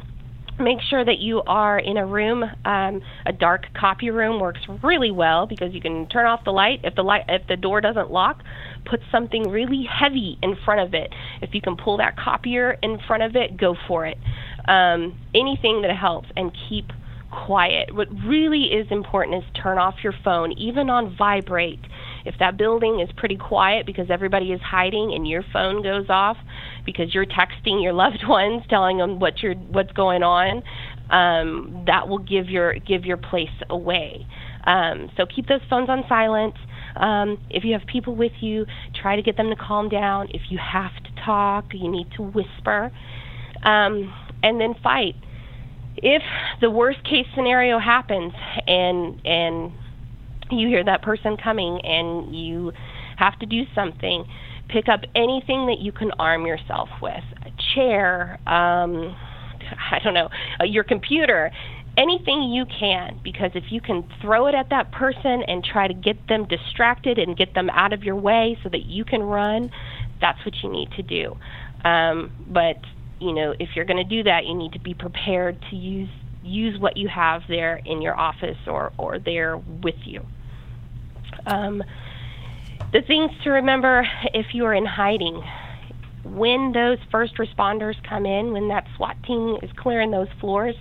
make 0.60 0.80
sure 0.80 1.04
that 1.04 1.18
you 1.18 1.42
are 1.42 1.78
in 1.78 1.96
a 1.96 2.06
room. 2.06 2.44
Um, 2.64 3.02
a 3.26 3.32
dark 3.32 3.66
copy 3.74 4.10
room 4.10 4.40
works 4.40 4.60
really 4.82 5.10
well 5.10 5.46
because 5.46 5.72
you 5.72 5.80
can 5.80 6.06
turn 6.08 6.26
off 6.26 6.44
the 6.44 6.52
light. 6.52 6.80
If 6.84 6.94
the 6.94 7.02
light, 7.02 7.24
if 7.28 7.46
the 7.46 7.56
door 7.56 7.80
doesn't 7.80 8.10
lock, 8.10 8.42
put 8.84 9.00
something 9.10 9.50
really 9.50 9.84
heavy 9.84 10.38
in 10.42 10.56
front 10.64 10.80
of 10.80 10.94
it. 10.94 11.12
If 11.42 11.54
you 11.54 11.60
can 11.60 11.76
pull 11.76 11.98
that 11.98 12.16
copier 12.16 12.78
in 12.82 12.98
front 13.06 13.22
of 13.22 13.36
it, 13.36 13.56
go 13.56 13.76
for 13.86 14.06
it. 14.06 14.18
Um, 14.66 15.18
anything 15.34 15.82
that 15.82 15.96
helps, 15.96 16.28
and 16.36 16.56
keep 16.68 16.92
quiet. 17.30 17.94
What 17.94 18.08
really 18.24 18.64
is 18.64 18.86
important 18.90 19.42
is 19.42 19.50
turn 19.54 19.78
off 19.78 19.96
your 20.02 20.14
phone, 20.24 20.52
even 20.52 20.90
on 20.90 21.16
vibrate. 21.16 21.80
If 22.28 22.34
that 22.40 22.58
building 22.58 23.00
is 23.00 23.08
pretty 23.16 23.36
quiet 23.36 23.86
because 23.86 24.10
everybody 24.10 24.52
is 24.52 24.60
hiding 24.60 25.14
and 25.14 25.26
your 25.26 25.42
phone 25.50 25.82
goes 25.82 26.06
off 26.10 26.36
because 26.84 27.14
you're 27.14 27.24
texting 27.24 27.82
your 27.82 27.92
loved 28.04 28.22
ones 28.28 28.62
telling 28.68 28.98
them 28.98 29.18
what 29.18 29.42
you're 29.42 29.54
what's 29.54 29.92
going 29.92 30.22
on, 30.22 30.62
um, 31.10 31.84
that 31.86 32.06
will 32.06 32.18
give 32.18 32.50
your 32.50 32.74
give 32.74 33.06
your 33.06 33.16
place 33.16 33.48
away. 33.70 34.26
Um, 34.66 35.10
so 35.16 35.24
keep 35.24 35.48
those 35.48 35.62
phones 35.70 35.88
on 35.88 36.04
silent. 36.06 36.54
Um, 36.96 37.38
if 37.48 37.64
you 37.64 37.72
have 37.72 37.86
people 37.86 38.14
with 38.14 38.32
you, 38.40 38.66
try 39.00 39.16
to 39.16 39.22
get 39.22 39.38
them 39.38 39.48
to 39.48 39.56
calm 39.56 39.88
down. 39.88 40.28
If 40.30 40.42
you 40.50 40.58
have 40.58 40.92
to 40.92 41.24
talk, 41.24 41.66
you 41.72 41.90
need 41.90 42.08
to 42.16 42.22
whisper, 42.22 42.90
um, 43.62 44.12
and 44.42 44.60
then 44.60 44.74
fight. 44.82 45.14
If 45.96 46.22
the 46.60 46.70
worst 46.70 47.02
case 47.04 47.26
scenario 47.34 47.78
happens 47.78 48.34
and 48.66 49.18
and 49.24 49.72
you 50.56 50.68
hear 50.68 50.84
that 50.84 51.02
person 51.02 51.36
coming 51.36 51.80
and 51.84 52.34
you 52.34 52.72
have 53.16 53.38
to 53.40 53.46
do 53.46 53.64
something, 53.74 54.24
pick 54.68 54.88
up 54.88 55.00
anything 55.14 55.66
that 55.66 55.78
you 55.80 55.92
can 55.92 56.10
arm 56.18 56.46
yourself 56.46 56.88
with 57.02 57.24
a 57.44 57.50
chair, 57.74 58.38
um, 58.46 59.16
I 59.90 59.98
don't 60.02 60.14
know, 60.14 60.28
uh, 60.60 60.64
your 60.64 60.84
computer, 60.84 61.50
anything 61.96 62.42
you 62.44 62.64
can, 62.78 63.20
because 63.24 63.50
if 63.54 63.64
you 63.70 63.80
can 63.80 64.08
throw 64.22 64.46
it 64.46 64.54
at 64.54 64.70
that 64.70 64.92
person 64.92 65.42
and 65.48 65.64
try 65.64 65.88
to 65.88 65.94
get 65.94 66.28
them 66.28 66.46
distracted 66.46 67.18
and 67.18 67.36
get 67.36 67.54
them 67.54 67.68
out 67.70 67.92
of 67.92 68.04
your 68.04 68.16
way 68.16 68.56
so 68.62 68.68
that 68.68 68.86
you 68.86 69.04
can 69.04 69.22
run, 69.22 69.70
that's 70.20 70.38
what 70.44 70.54
you 70.62 70.70
need 70.70 70.90
to 70.92 71.02
do. 71.02 71.36
Um, 71.84 72.30
but 72.48 72.76
you 73.20 73.34
know, 73.34 73.52
if 73.58 73.70
you're 73.74 73.84
going 73.84 73.96
to 73.96 74.08
do 74.08 74.22
that, 74.22 74.46
you 74.46 74.54
need 74.54 74.72
to 74.72 74.80
be 74.80 74.94
prepared 74.94 75.58
to 75.70 75.76
use 75.76 76.08
use 76.44 76.80
what 76.80 76.96
you 76.96 77.08
have 77.08 77.42
there 77.48 77.80
in 77.84 78.00
your 78.00 78.18
office 78.18 78.56
or 78.66 78.92
or 78.96 79.18
there 79.18 79.56
with 79.56 79.96
you. 80.04 80.24
Um, 81.46 81.82
the 82.92 83.02
things 83.02 83.30
to 83.44 83.50
remember 83.50 84.06
if 84.34 84.54
you 84.54 84.64
are 84.64 84.74
in 84.74 84.86
hiding, 84.86 85.42
when 86.24 86.72
those 86.72 86.98
first 87.10 87.36
responders 87.36 87.94
come 88.08 88.26
in, 88.26 88.52
when 88.52 88.68
that 88.68 88.86
SWAT 88.96 89.16
team 89.24 89.58
is 89.62 89.70
clearing 89.76 90.10
those 90.10 90.28
floors, 90.40 90.74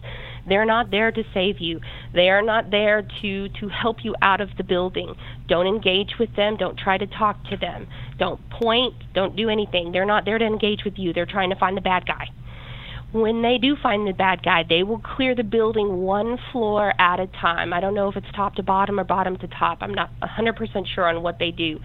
they're 0.48 0.66
not 0.66 0.92
there 0.92 1.12
to 1.12 1.24
save 1.34 1.60
you. 1.60 1.82
They 2.14 2.30
are 2.30 2.42
not 2.42 2.72
there 2.72 3.06
to, 3.22 3.50
to 3.50 3.68
help 3.68 4.04
you 4.04 4.16
out 4.22 4.40
of 4.40 4.50
the 4.58 4.64
building. 4.64 5.16
Don't 5.48 5.68
engage 5.68 6.14
with 6.20 6.34
them. 6.36 6.56
Don't 6.56 6.78
try 6.78 6.98
to 6.98 7.08
talk 7.08 7.44
to 7.50 7.58
them. 7.58 7.88
Don't 8.18 8.40
point. 8.50 8.94
Don't 9.14 9.36
do 9.36 9.50
anything. 9.50 9.92
They're 9.92 10.06
not 10.06 10.24
there 10.24 10.38
to 10.38 10.46
engage 10.46 10.86
with 10.86 10.98
you. 10.98 11.12
They're 11.12 11.26
trying 11.26 11.50
to 11.50 11.58
find 11.58 11.76
the 11.76 11.82
bad 11.82 12.06
guy 12.06 12.30
when 13.13 13.41
they 13.41 13.58
do 13.58 13.76
find 13.82 14.06
the 14.06 14.12
bad 14.12 14.43
guy, 14.43 14.63
they 14.67 14.84
will 14.84 15.00
clear 15.00 15.34
the 15.34 15.43
building 15.43 16.00
one 16.02 16.38
floor 16.52 16.93
at 17.00 17.20
a 17.20 17.28
time. 17.28 17.72
I 17.72 17.80
don't 17.80 17.93
know 17.93 18.10
if 18.10 18.17
it's 18.17 18.28
top 18.36 18.56
to 18.56 18.63
bottom 18.63 19.00
or 19.00 19.06
bottom 19.06 19.38
to 19.38 19.48
top. 19.48 19.78
I'm 19.82 19.93
not 19.93 20.10
100% 20.22 20.86
sure 20.93 21.08
on 21.08 21.24
what 21.24 21.39
they 21.39 21.52
do. 21.52 21.80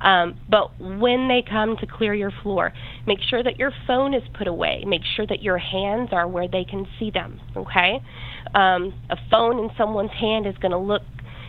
Um, 0.00 0.38
but 0.48 0.78
when 0.80 1.28
they 1.28 1.44
come 1.48 1.76
to 1.76 1.86
clear 1.86 2.12
your 2.12 2.32
floor, 2.42 2.72
make 3.06 3.20
sure 3.20 3.42
that 3.42 3.56
your 3.56 3.70
phone 3.86 4.14
is 4.14 4.22
put 4.36 4.48
away. 4.48 4.84
Make 4.84 5.02
sure 5.16 5.26
that 5.28 5.42
your 5.42 5.58
hands 5.58 6.08
are 6.12 6.26
where 6.26 6.48
they 6.48 6.64
can 6.64 6.86
see 6.98 7.10
them. 7.10 7.40
Okay? 7.56 8.00
Um, 8.54 8.94
a 9.10 9.16
phone 9.30 9.60
in 9.60 9.70
someone's 9.78 10.12
hand 10.12 10.46
is 10.46 10.56
going 10.58 10.72
to 10.72 10.78
look 10.78 11.02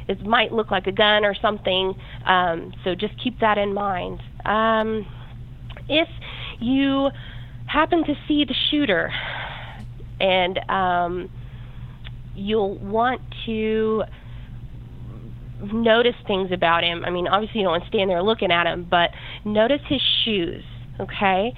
it 0.07 0.23
might 0.23 0.51
look 0.51 0.69
like 0.69 0.85
a 0.85 0.91
gun 0.91 1.25
or 1.25 1.33
something. 1.41 1.95
Um, 2.27 2.73
so 2.83 2.93
just 2.93 3.15
keep 3.23 3.39
that 3.39 3.57
in 3.57 3.73
mind. 3.73 4.19
Um, 4.45 5.03
if 5.89 6.07
you 6.59 7.09
happen 7.65 8.04
to 8.06 8.13
see 8.28 8.45
the 8.45 8.56
shooter, 8.69 9.12
and 10.19 10.60
um, 10.69 11.30
you'll 12.36 12.78
want 12.80 13.21
to 13.45 14.04
notice 15.73 16.15
things 16.28 16.51
about 16.51 16.84
him. 16.84 17.04
I 17.06 17.10
mean, 17.10 17.28
obviously 17.28 17.62
you 17.62 17.65
don't 17.65 17.73
want 17.73 17.84
to 17.84 17.89
stand 17.89 18.10
there 18.10 18.21
looking 18.21 18.51
at 18.51 18.67
him, 18.67 18.88
but 18.89 19.10
notice 19.43 19.82
his 19.88 20.01
shoes. 20.23 20.63
Okay, 20.99 21.54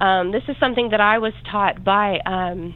um, 0.00 0.30
this 0.30 0.42
is 0.46 0.56
something 0.60 0.90
that 0.90 1.00
I 1.00 1.18
was 1.18 1.32
taught 1.50 1.82
by. 1.84 2.18
Um, 2.24 2.74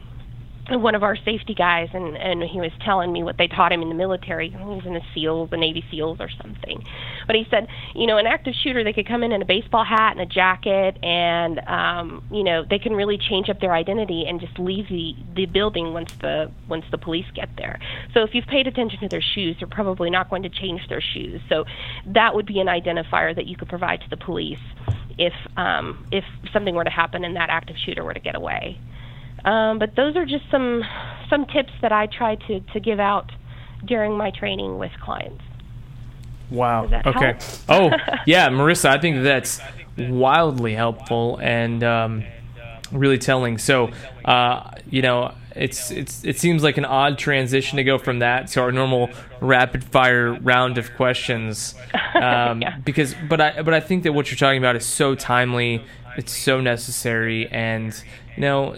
one 0.69 0.95
of 0.95 1.03
our 1.03 1.15
safety 1.15 1.53
guys 1.53 1.89
and 1.93 2.15
and 2.17 2.43
he 2.43 2.59
was 2.59 2.71
telling 2.81 3.11
me 3.11 3.23
what 3.23 3.37
they 3.37 3.47
taught 3.47 3.71
him 3.71 3.81
in 3.81 3.89
the 3.89 3.95
military. 3.95 4.49
He 4.49 4.55
was 4.57 4.85
in 4.85 4.93
the 4.93 5.01
seals 5.13 5.49
the 5.49 5.57
navy 5.57 5.83
seals 5.89 6.19
or 6.19 6.29
something. 6.29 6.83
But 7.27 7.35
he 7.35 7.47
said 7.49 7.67
you 7.95 8.07
know 8.07 8.17
an 8.17 8.27
active 8.27 8.53
shooter 8.53 8.83
they 8.83 8.93
could 8.93 9.07
come 9.07 9.23
in 9.23 9.31
in 9.31 9.41
a 9.41 9.45
baseball 9.45 9.83
hat 9.83 10.11
and 10.11 10.21
a 10.21 10.25
jacket 10.25 10.97
and 11.03 11.59
um 11.67 12.23
you 12.31 12.43
know 12.43 12.63
they 12.69 12.79
can 12.79 12.93
really 12.93 13.17
change 13.17 13.49
up 13.49 13.59
their 13.59 13.73
identity 13.73 14.25
and 14.27 14.39
just 14.39 14.57
leave 14.59 14.87
the 14.89 15.15
the 15.35 15.45
building 15.45 15.93
once 15.93 16.13
the 16.21 16.51
once 16.67 16.85
the 16.91 16.97
police 16.97 17.25
get 17.33 17.49
there. 17.57 17.79
So 18.13 18.21
if 18.21 18.33
you've 18.33 18.47
paid 18.47 18.67
attention 18.67 18.99
to 19.01 19.07
their 19.07 19.21
shoes 19.21 19.57
they're 19.59 19.67
probably 19.67 20.09
not 20.09 20.29
going 20.29 20.43
to 20.43 20.49
change 20.49 20.87
their 20.89 21.01
shoes. 21.01 21.41
So 21.49 21.65
that 22.05 22.35
would 22.35 22.45
be 22.45 22.59
an 22.59 22.67
identifier 22.67 23.35
that 23.35 23.47
you 23.47 23.57
could 23.57 23.69
provide 23.69 24.01
to 24.01 24.09
the 24.09 24.17
police 24.17 24.59
if 25.17 25.33
um 25.57 26.05
if 26.11 26.23
something 26.53 26.75
were 26.75 26.83
to 26.83 26.89
happen 26.89 27.23
and 27.23 27.35
that 27.35 27.49
active 27.49 27.75
shooter 27.77 28.03
were 28.03 28.13
to 28.13 28.19
get 28.19 28.35
away 28.35 28.79
um, 29.45 29.79
but 29.79 29.95
those 29.95 30.15
are 30.15 30.25
just 30.25 30.49
some 30.51 30.83
some 31.29 31.45
tips 31.45 31.71
that 31.81 31.91
I 31.91 32.07
try 32.07 32.35
to, 32.35 32.59
to 32.59 32.79
give 32.79 32.99
out 32.99 33.31
during 33.85 34.17
my 34.17 34.31
training 34.31 34.77
with 34.77 34.91
clients. 35.01 35.43
Wow. 36.49 36.89
Okay. 37.05 37.37
oh, 37.69 37.91
yeah, 38.25 38.49
Marissa, 38.49 38.89
I 38.89 38.99
think 38.99 39.23
that's 39.23 39.61
wildly 39.97 40.73
helpful 40.73 41.39
and 41.41 41.83
um, 41.83 42.25
really 42.91 43.17
telling. 43.17 43.57
So, 43.57 43.91
uh, 44.25 44.71
you 44.89 45.01
know, 45.01 45.33
it's 45.55 45.91
it's 45.91 46.23
it 46.23 46.37
seems 46.37 46.63
like 46.63 46.77
an 46.77 46.85
odd 46.85 47.17
transition 47.17 47.77
to 47.77 47.83
go 47.83 47.97
from 47.97 48.19
that 48.19 48.47
to 48.49 48.61
our 48.61 48.71
normal 48.71 49.09
rapid 49.39 49.83
fire 49.83 50.33
round 50.33 50.77
of 50.77 50.93
questions. 50.95 51.75
Um, 52.13 52.61
yeah. 52.61 52.77
Because, 52.77 53.15
but 53.27 53.41
I 53.41 53.63
but 53.63 53.73
I 53.73 53.79
think 53.79 54.03
that 54.03 54.11
what 54.11 54.29
you're 54.29 54.37
talking 54.37 54.59
about 54.59 54.75
is 54.75 54.85
so 54.85 55.15
timely. 55.15 55.83
It's 56.17 56.35
so 56.37 56.61
necessary 56.61 57.47
and 57.47 57.93
you 58.35 58.41
know, 58.41 58.75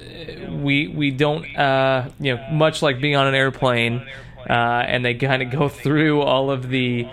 we 0.61 0.87
we 0.87 1.11
don't 1.11 1.45
uh, 1.55 2.09
you 2.19 2.35
know 2.35 2.47
much 2.51 2.81
like 2.81 2.99
being 2.99 3.15
on 3.15 3.27
an 3.27 3.35
airplane, 3.35 4.05
uh, 4.49 4.53
and 4.53 5.05
they 5.05 5.13
kind 5.13 5.43
of 5.43 5.51
go 5.51 5.69
through 5.69 6.21
all 6.21 6.49
of 6.49 6.69
the 6.69 7.07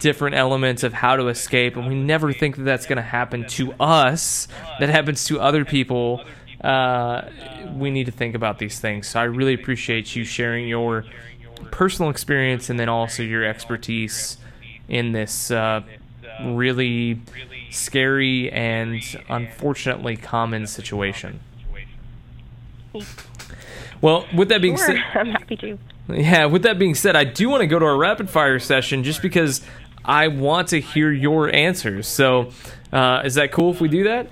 different 0.00 0.36
elements 0.36 0.84
of 0.84 0.92
how 0.92 1.16
to 1.16 1.28
escape, 1.28 1.76
and 1.76 1.86
we 1.86 1.94
never 1.94 2.32
think 2.32 2.56
that 2.56 2.62
that's 2.62 2.86
going 2.86 2.96
to 2.96 3.02
happen 3.02 3.46
to 3.48 3.72
us. 3.74 4.48
That 4.80 4.88
happens 4.88 5.24
to 5.26 5.40
other 5.40 5.64
people. 5.64 6.24
Uh, 6.62 7.28
we 7.74 7.90
need 7.90 8.06
to 8.06 8.12
think 8.12 8.34
about 8.34 8.58
these 8.58 8.78
things. 8.78 9.08
So 9.08 9.20
I 9.20 9.24
really 9.24 9.54
appreciate 9.54 10.14
you 10.14 10.24
sharing 10.24 10.68
your 10.68 11.04
personal 11.70 12.10
experience 12.10 12.70
and 12.70 12.78
then 12.78 12.88
also 12.88 13.22
your 13.22 13.44
expertise 13.44 14.38
in 14.88 15.12
this 15.12 15.50
uh, 15.50 15.82
really 16.44 17.20
scary 17.72 18.50
and 18.52 19.02
unfortunately 19.28 20.16
common 20.16 20.66
situation. 20.66 21.40
Well, 24.00 24.26
with 24.34 24.48
that 24.48 24.60
being 24.60 24.76
sure, 24.76 24.86
said, 24.86 24.96
I'm 25.14 25.28
happy 25.28 25.56
to. 25.56 25.78
Yeah, 26.08 26.46
with 26.46 26.62
that 26.64 26.78
being 26.78 26.94
said, 26.94 27.16
I 27.16 27.24
do 27.24 27.48
want 27.48 27.62
to 27.62 27.66
go 27.66 27.78
to 27.78 27.84
our 27.84 27.96
rapid 27.96 28.28
fire 28.28 28.58
session 28.58 29.04
just 29.04 29.22
because 29.22 29.62
I 30.04 30.28
want 30.28 30.68
to 30.68 30.80
hear 30.80 31.10
your 31.10 31.52
answers. 31.54 32.08
So, 32.08 32.50
uh, 32.92 33.22
is 33.24 33.34
that 33.34 33.52
cool 33.52 33.70
if 33.70 33.80
we 33.80 33.88
do 33.88 34.04
that? 34.04 34.28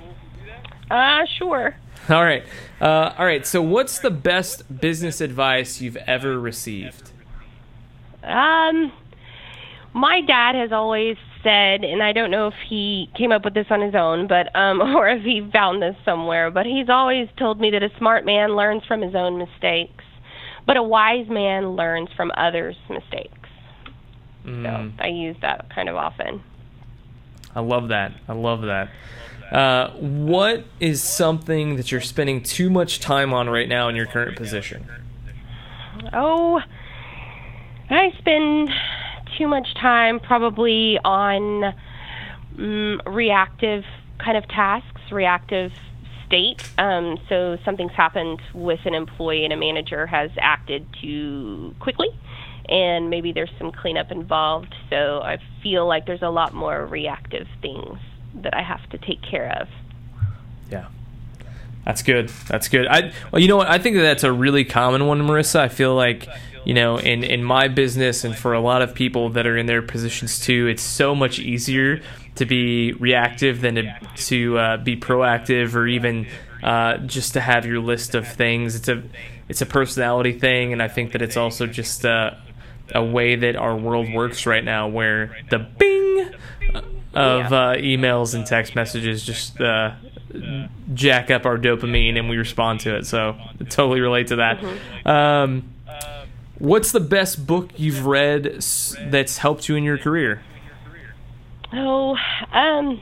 Uh, 0.91 1.25
sure. 1.39 1.77
All 2.09 2.25
right. 2.25 2.45
Uh, 2.81 3.15
all 3.17 3.25
right. 3.25 3.47
So, 3.47 3.63
what's 3.63 4.01
the 4.01 4.11
best 4.11 4.81
business 4.81 5.21
advice 5.21 5.81
you've 5.81 5.97
ever 5.97 6.39
received? 6.39 7.11
Um, 8.25 8.93
my 9.93 10.21
dad 10.21 10.57
has 10.57 10.73
always 10.73 11.17
said, 11.43 11.85
and 11.85 12.03
I 12.03 12.13
don't 12.13 12.31
know 12.31 12.49
if 12.49 12.55
he 12.69 13.11
came 13.17 13.33
up 13.33 13.45
with 13.45 13.55
this 13.55 13.67
on 13.71 13.81
his 13.81 13.95
own, 13.95 14.27
but 14.27 14.55
um, 14.55 14.81
or 14.97 15.09
if 15.09 15.23
he 15.23 15.49
found 15.53 15.83
this 15.83 15.97
somewhere, 16.05 16.51
but 16.51 16.67
he's 16.67 16.89
always 16.89 17.29
told 17.39 17.61
me 17.61 17.71
that 17.71 17.83
a 17.83 17.91
smart 17.99 18.25
man 18.25 18.57
learns 18.57 18.85
from 18.87 19.03
his 19.03 19.15
own 19.15 19.39
mistakes, 19.39 20.05
but 20.67 20.77
a 20.77 20.83
wise 20.83 21.29
man 21.29 21.71
learns 21.71 22.09
from 22.17 22.31
others' 22.37 22.77
mistakes. 22.89 23.49
Mm. 24.45 24.97
So 24.97 25.03
I 25.03 25.09
use 25.09 25.37
that 25.43 25.75
kind 25.75 25.89
of 25.89 25.97
often. 25.97 26.43
I 27.55 27.61
love 27.61 27.89
that. 27.89 28.13
I 28.29 28.33
love 28.33 28.63
that. 28.63 28.91
Uh, 29.53 29.91
what 29.97 30.65
is 30.79 31.03
something 31.03 31.77
that 31.77 31.91
you're 31.91 32.01
spending 32.01 32.43
too 32.43 32.71
much 32.71 33.01
time 33.01 33.35
on 33.35 33.51
right 33.51 33.69
now 33.69 33.89
in 33.89 33.97
your 33.97 34.07
current 34.07 34.37
position? 34.37 34.89
Oh, 36.13 36.61
I 37.91 38.13
spend 38.19 38.71
too 39.37 39.49
much 39.49 39.75
time 39.75 40.21
probably 40.21 40.99
on 41.05 41.75
um, 42.59 43.01
reactive 43.07 43.85
kind 44.19 44.37
of 44.37 44.47
tasks, 44.49 45.01
reactive 45.11 45.73
state. 46.27 46.63
Um, 46.79 47.19
so 47.29 47.59
something's 47.65 47.93
happened 47.93 48.41
with 48.55 48.81
an 48.85 48.95
employee 48.95 49.45
and 49.45 49.53
a 49.53 49.57
manager 49.57 50.07
has 50.07 50.31
acted 50.39 50.87
too 51.01 51.75
quickly, 51.81 52.09
and 52.69 53.11
maybe 53.11 53.33
there's 53.33 53.51
some 53.59 53.73
cleanup 53.73 54.11
involved. 54.13 54.75
So 54.89 55.21
I 55.23 55.39
feel 55.63 55.87
like 55.87 56.07
there's 56.07 56.23
a 56.23 56.31
lot 56.31 56.55
more 56.55 56.87
reactive 56.87 57.49
things 57.61 57.99
that 58.43 58.55
I 58.55 58.63
have 58.63 58.89
to 58.91 58.99
take 58.99 59.23
care 59.23 59.51
of. 59.61 59.69
Yeah. 60.71 60.87
That's 61.85 62.03
good. 62.03 62.29
That's 62.47 62.69
good. 62.69 62.87
I 62.87 63.13
well, 63.33 63.41
you 63.41 63.49
know 63.49 63.57
what? 63.57 63.69
I 63.69 63.79
think 63.79 63.97
that 63.97 64.03
that's 64.03 64.23
a 64.23 64.31
really 64.31 64.65
common 64.65 65.07
one, 65.07 65.21
Marissa. 65.23 65.61
I 65.61 65.69
feel 65.69 65.95
like 65.95 66.29
you 66.65 66.75
know, 66.75 66.99
in 66.99 67.25
in 67.25 67.43
my 67.43 67.69
business 67.69 68.25
and 68.25 68.37
for 68.37 68.53
a 68.53 68.61
lot 68.61 68.83
of 68.83 68.95
people 68.95 69.31
that 69.31 69.47
are 69.47 69.57
in 69.57 69.67
their 69.67 69.83
positions 69.83 70.41
too, 70.41 70.67
it's 70.67 70.83
so 70.83 71.15
much 71.15 71.39
easier 71.39 72.01
to 72.37 72.47
be 72.47 72.93
reactive 72.93 73.61
than 73.61 73.75
to, 73.77 74.01
to 74.17 74.59
uh, 74.59 74.77
be 74.79 74.97
proactive 74.97 75.75
or 75.75 75.87
even 75.87 76.27
uh, 76.63 76.99
just 76.99 77.35
to 77.35 77.41
have 77.41 77.67
your 77.67 77.81
list 77.81 78.15
of 78.15 78.27
things. 78.29 78.75
It's 78.75 78.89
a 78.89 79.03
it's 79.49 79.63
a 79.63 79.67
personality 79.67 80.39
thing, 80.39 80.73
and 80.73 80.83
I 80.83 80.89
think 80.89 81.13
that 81.13 81.23
it's 81.23 81.37
also 81.37 81.67
just 81.67 82.05
a, 82.05 82.41
a 82.95 83.03
way 83.03 83.37
that 83.37 83.57
our 83.57 83.77
world 83.77 84.13
works 84.13 84.47
right 84.47 84.65
now, 84.65 84.89
where 84.89 85.37
the 85.51 85.59
bing 85.59 86.31
of 87.13 87.53
uh, 87.53 87.75
emails 87.77 88.35
and 88.35 88.47
text 88.47 88.77
messages 88.77 89.25
just 89.25 89.61
uh, 89.61 89.93
jack 90.95 91.31
up 91.31 91.45
our 91.45 91.59
dopamine 91.59 92.17
and 92.17 92.29
we 92.29 92.37
respond 92.37 92.81
to 92.81 92.97
it. 92.97 93.07
So 93.07 93.37
I 93.39 93.65
totally 93.65 94.01
relate 94.01 94.29
to 94.29 94.37
that. 94.37 94.61
Mm-hmm. 94.61 95.09
Um, 95.09 95.70
what's 96.61 96.93
the 96.93 97.01
best 97.01 97.47
book 97.47 97.71
you've 97.77 98.07
read 98.07 98.63
that's 99.11 99.39
helped 99.39 99.69
you 99.69 99.75
in 99.75 99.83
your 99.83 99.99
career? 99.99 100.43
Oh, 101.73 102.17
um, 102.53 103.01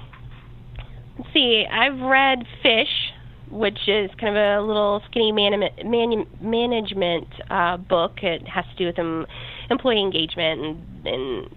let's 1.19 1.33
see. 1.33 1.67
I've 1.71 2.01
read 2.01 2.45
Fish, 2.63 3.13
which 3.51 3.79
is 3.87 4.11
kind 4.21 4.37
of 4.37 4.63
a 4.65 4.67
little 4.67 5.03
skinny 5.11 5.33
man, 5.33 5.61
man, 5.85 6.27
management 6.41 7.29
uh, 7.51 7.77
book. 7.77 8.23
It 8.23 8.47
has 8.49 8.65
to 8.67 8.77
do 8.77 8.87
with 8.87 8.99
um, 8.99 9.27
employee 9.71 10.01
engagement 10.01 10.61
and, 10.61 11.07
and 11.07 11.55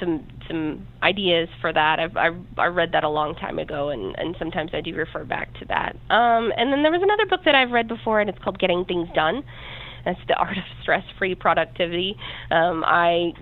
some 0.00 0.26
some 0.48 0.86
ideas 1.02 1.48
for 1.60 1.72
that. 1.72 1.98
I've, 1.98 2.16
I've 2.16 2.36
I 2.56 2.66
read 2.66 2.92
that 2.92 3.04
a 3.04 3.08
long 3.08 3.34
time 3.34 3.58
ago, 3.58 3.90
and 3.90 4.14
and 4.18 4.36
sometimes 4.38 4.70
I 4.72 4.80
do 4.80 4.94
refer 4.94 5.24
back 5.24 5.52
to 5.60 5.64
that. 5.66 5.96
Um, 6.10 6.52
and 6.56 6.72
then 6.72 6.82
there 6.82 6.92
was 6.92 7.02
another 7.02 7.26
book 7.26 7.40
that 7.44 7.54
I've 7.54 7.70
read 7.70 7.88
before, 7.88 8.20
and 8.20 8.30
it's 8.30 8.38
called 8.38 8.58
Getting 8.58 8.84
Things 8.84 9.08
Done. 9.14 9.42
That's 10.06 10.20
the 10.28 10.34
art 10.34 10.56
of 10.56 10.64
stress-free 10.80 11.34
productivity. 11.34 12.16
Um, 12.50 12.82
I 12.86 13.32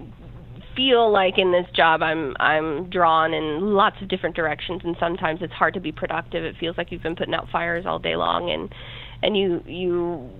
feel 0.75 1.13
like 1.13 1.39
in 1.39 1.53
this 1.53 1.67
job 1.73 2.03
I'm 2.03 2.35
I'm 2.41 2.91
drawn 2.91 3.33
in 3.33 3.75
lots 3.75 3.97
of 4.03 4.09
different 4.09 4.35
directions 4.35 4.81
and 4.83 4.97
sometimes 4.99 5.41
it's 5.41 5.53
hard 5.53 5.75
to 5.75 5.81
be 5.81 5.93
productive. 5.93 6.45
It 6.45 6.57
feels 6.59 6.77
like 6.77 6.91
you've 6.91 7.03
been 7.03 7.15
putting 7.15 7.35
out 7.35 7.49
fires 7.51 7.87
all 7.87 8.01
day 8.01 8.17
long 8.17 8.51
and 8.51 8.75
and 9.23 9.37
you 9.37 9.63
you 9.67 10.31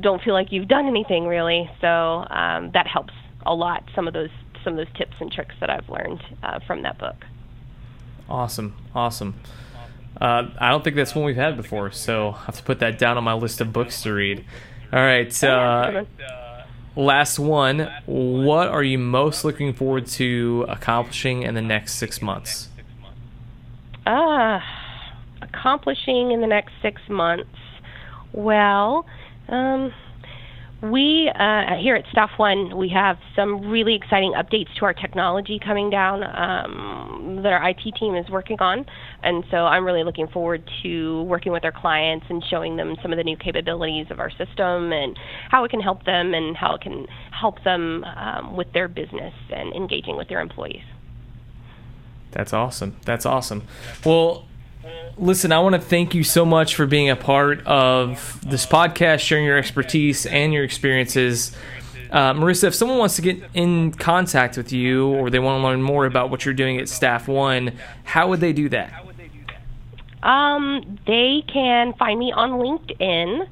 don't 0.00 0.22
feel 0.22 0.32
like 0.32 0.50
you've 0.50 0.68
done 0.68 0.86
anything 0.86 1.26
really. 1.26 1.68
So 1.80 1.88
um, 1.88 2.70
that 2.72 2.86
helps 2.86 3.12
a 3.44 3.54
lot. 3.54 3.84
Some 3.94 4.06
of 4.08 4.14
those 4.14 4.30
some 4.64 4.78
of 4.78 4.86
those 4.86 4.96
tips 4.96 5.14
and 5.20 5.30
tricks 5.30 5.54
that 5.60 5.68
I've 5.68 5.88
learned 5.88 6.22
uh, 6.42 6.60
from 6.66 6.82
that 6.82 6.98
book. 6.98 7.16
Awesome, 8.28 8.76
awesome. 8.94 9.34
Uh, 10.20 10.48
I 10.58 10.70
don't 10.70 10.82
think 10.82 10.96
that's 10.96 11.14
one 11.14 11.24
we've 11.24 11.36
had 11.36 11.56
before, 11.56 11.92
so 11.92 12.30
I 12.30 12.44
have 12.46 12.56
to 12.56 12.62
put 12.62 12.78
that 12.78 12.98
down 12.98 13.18
on 13.18 13.24
my 13.24 13.34
list 13.34 13.60
of 13.60 13.72
books 13.72 14.02
to 14.02 14.14
read. 14.14 14.44
All 14.92 15.00
right, 15.00 15.44
uh, 15.44 16.04
last 16.94 17.38
one. 17.38 17.90
What 18.06 18.68
are 18.68 18.82
you 18.82 18.98
most 18.98 19.44
looking 19.44 19.72
forward 19.72 20.06
to 20.08 20.64
accomplishing 20.68 21.42
in 21.42 21.54
the 21.54 21.62
next 21.62 21.94
six 21.94 22.22
months? 22.22 22.68
Ah, 24.06 24.56
uh, 24.56 24.60
accomplishing 25.42 26.30
in 26.30 26.40
the 26.40 26.46
next 26.46 26.72
six 26.82 27.00
months. 27.08 27.48
Well, 28.32 29.06
um, 29.48 29.92
we 30.82 31.30
uh, 31.34 31.76
here 31.80 31.94
at 31.94 32.04
Staff 32.10 32.30
One, 32.36 32.76
we 32.76 32.90
have 32.90 33.18
some 33.34 33.70
really 33.70 33.94
exciting 33.94 34.34
updates 34.34 34.68
to 34.78 34.84
our 34.84 34.92
technology 34.92 35.58
coming 35.58 35.88
down 35.88 36.22
um, 36.22 37.40
that 37.42 37.52
our 37.52 37.70
IT 37.70 37.80
team 37.98 38.14
is 38.14 38.28
working 38.28 38.58
on, 38.60 38.84
and 39.22 39.44
so 39.50 39.58
I'm 39.58 39.84
really 39.84 40.04
looking 40.04 40.28
forward 40.28 40.68
to 40.82 41.22
working 41.22 41.52
with 41.52 41.64
our 41.64 41.72
clients 41.72 42.26
and 42.28 42.44
showing 42.44 42.76
them 42.76 42.96
some 43.00 43.12
of 43.12 43.16
the 43.16 43.24
new 43.24 43.36
capabilities 43.36 44.06
of 44.10 44.20
our 44.20 44.30
system 44.30 44.92
and 44.92 45.18
how 45.50 45.64
it 45.64 45.70
can 45.70 45.80
help 45.80 46.04
them 46.04 46.34
and 46.34 46.56
how 46.56 46.74
it 46.74 46.82
can 46.82 47.06
help 47.30 47.62
them 47.64 48.04
um, 48.04 48.54
with 48.54 48.70
their 48.74 48.88
business 48.88 49.34
and 49.50 49.72
engaging 49.74 50.16
with 50.16 50.28
their 50.28 50.40
employees. 50.40 50.84
That's 52.32 52.52
awesome. 52.52 52.96
That's 53.06 53.24
awesome. 53.24 53.62
Well, 54.04 54.44
listen, 55.16 55.52
I 55.52 55.58
want 55.60 55.74
to 55.74 55.80
thank 55.80 56.14
you 56.14 56.24
so 56.24 56.44
much 56.44 56.74
for 56.74 56.86
being 56.86 57.10
a 57.10 57.16
part 57.16 57.66
of 57.66 58.40
this 58.48 58.66
podcast, 58.66 59.20
sharing 59.20 59.44
your 59.44 59.58
expertise 59.58 60.26
and 60.26 60.52
your 60.52 60.64
experiences. 60.64 61.52
Uh, 62.10 62.32
Marissa, 62.34 62.64
if 62.64 62.74
someone 62.74 62.98
wants 62.98 63.16
to 63.16 63.22
get 63.22 63.42
in 63.54 63.92
contact 63.92 64.56
with 64.56 64.72
you 64.72 65.08
or 65.08 65.30
they 65.30 65.38
want 65.38 65.60
to 65.60 65.66
learn 65.66 65.82
more 65.82 66.06
about 66.06 66.30
what 66.30 66.44
you're 66.44 66.54
doing 66.54 66.78
at 66.78 66.88
Staff 66.88 67.28
One, 67.28 67.76
how 68.04 68.28
would 68.28 68.40
they 68.40 68.52
do 68.52 68.68
that? 68.68 69.04
Um, 70.22 70.98
they 71.06 71.44
can 71.46 71.92
find 71.94 72.18
me 72.18 72.32
on 72.32 72.52
LinkedIn. 72.52 73.48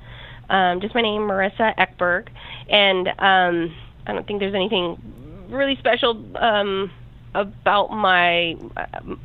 Um, 0.50 0.80
just 0.80 0.94
my 0.94 1.02
name, 1.02 1.22
Marissa 1.22 1.74
Eckberg, 1.76 2.28
and 2.68 3.08
um, 3.08 3.74
I 4.06 4.12
don't 4.12 4.26
think 4.26 4.40
there's 4.40 4.54
anything 4.54 5.00
really 5.48 5.76
special 5.76 6.22
um, 6.36 6.90
about 7.34 7.90
my. 7.90 8.54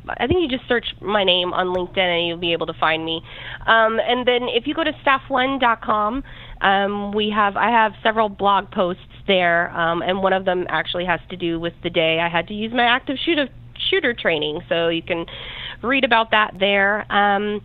I 0.08 0.26
think 0.26 0.42
you 0.42 0.48
just 0.48 0.68
search 0.68 0.86
my 1.00 1.24
name 1.24 1.52
on 1.52 1.68
LinkedIn 1.68 1.98
and 1.98 2.26
you'll 2.26 2.38
be 2.38 2.52
able 2.52 2.66
to 2.66 2.74
find 2.74 3.04
me. 3.04 3.22
Um, 3.66 4.00
and 4.00 4.26
then 4.26 4.48
if 4.48 4.66
you 4.66 4.74
go 4.74 4.84
to 4.84 4.92
staff1.com, 5.04 6.24
um, 6.60 7.12
we 7.12 7.30
have 7.30 7.56
I 7.56 7.70
have 7.70 7.92
several 8.02 8.28
blog 8.28 8.70
posts 8.70 9.02
there, 9.26 9.70
um, 9.70 10.02
and 10.02 10.22
one 10.22 10.32
of 10.32 10.44
them 10.44 10.66
actually 10.68 11.04
has 11.06 11.20
to 11.30 11.36
do 11.36 11.60
with 11.60 11.74
the 11.82 11.90
day 11.90 12.18
I 12.20 12.28
had 12.28 12.48
to 12.48 12.54
use 12.54 12.72
my 12.72 12.84
active 12.84 13.16
shooter 13.24 13.48
shooter 13.90 14.12
training. 14.12 14.60
So 14.68 14.88
you 14.88 15.02
can 15.02 15.26
read 15.82 16.04
about 16.04 16.32
that 16.32 16.54
there. 16.58 17.10
Um, 17.12 17.62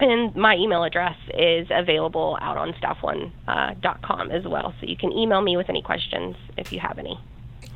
and 0.00 0.34
my 0.36 0.54
email 0.54 0.84
address 0.84 1.16
is 1.34 1.66
available 1.70 2.38
out 2.40 2.56
on 2.56 2.72
staff1.com 2.74 4.30
uh, 4.30 4.34
as 4.34 4.44
well. 4.46 4.72
So 4.80 4.86
you 4.86 4.96
can 4.96 5.12
email 5.12 5.40
me 5.40 5.56
with 5.56 5.68
any 5.68 5.82
questions 5.82 6.36
if 6.56 6.72
you 6.72 6.78
have 6.78 6.98
any. 6.98 7.18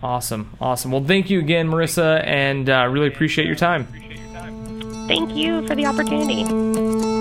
Awesome. 0.02 0.50
Awesome. 0.60 0.90
Well, 0.90 1.04
thank 1.04 1.30
you 1.30 1.38
again, 1.38 1.68
Marissa, 1.68 2.26
and 2.26 2.68
uh, 2.68 2.88
really 2.90 3.08
appreciate 3.08 3.46
your 3.46 3.56
time. 3.56 3.86
Thank 5.06 5.34
you 5.34 5.66
for 5.66 5.74
the 5.74 5.86
opportunity. 5.86 7.11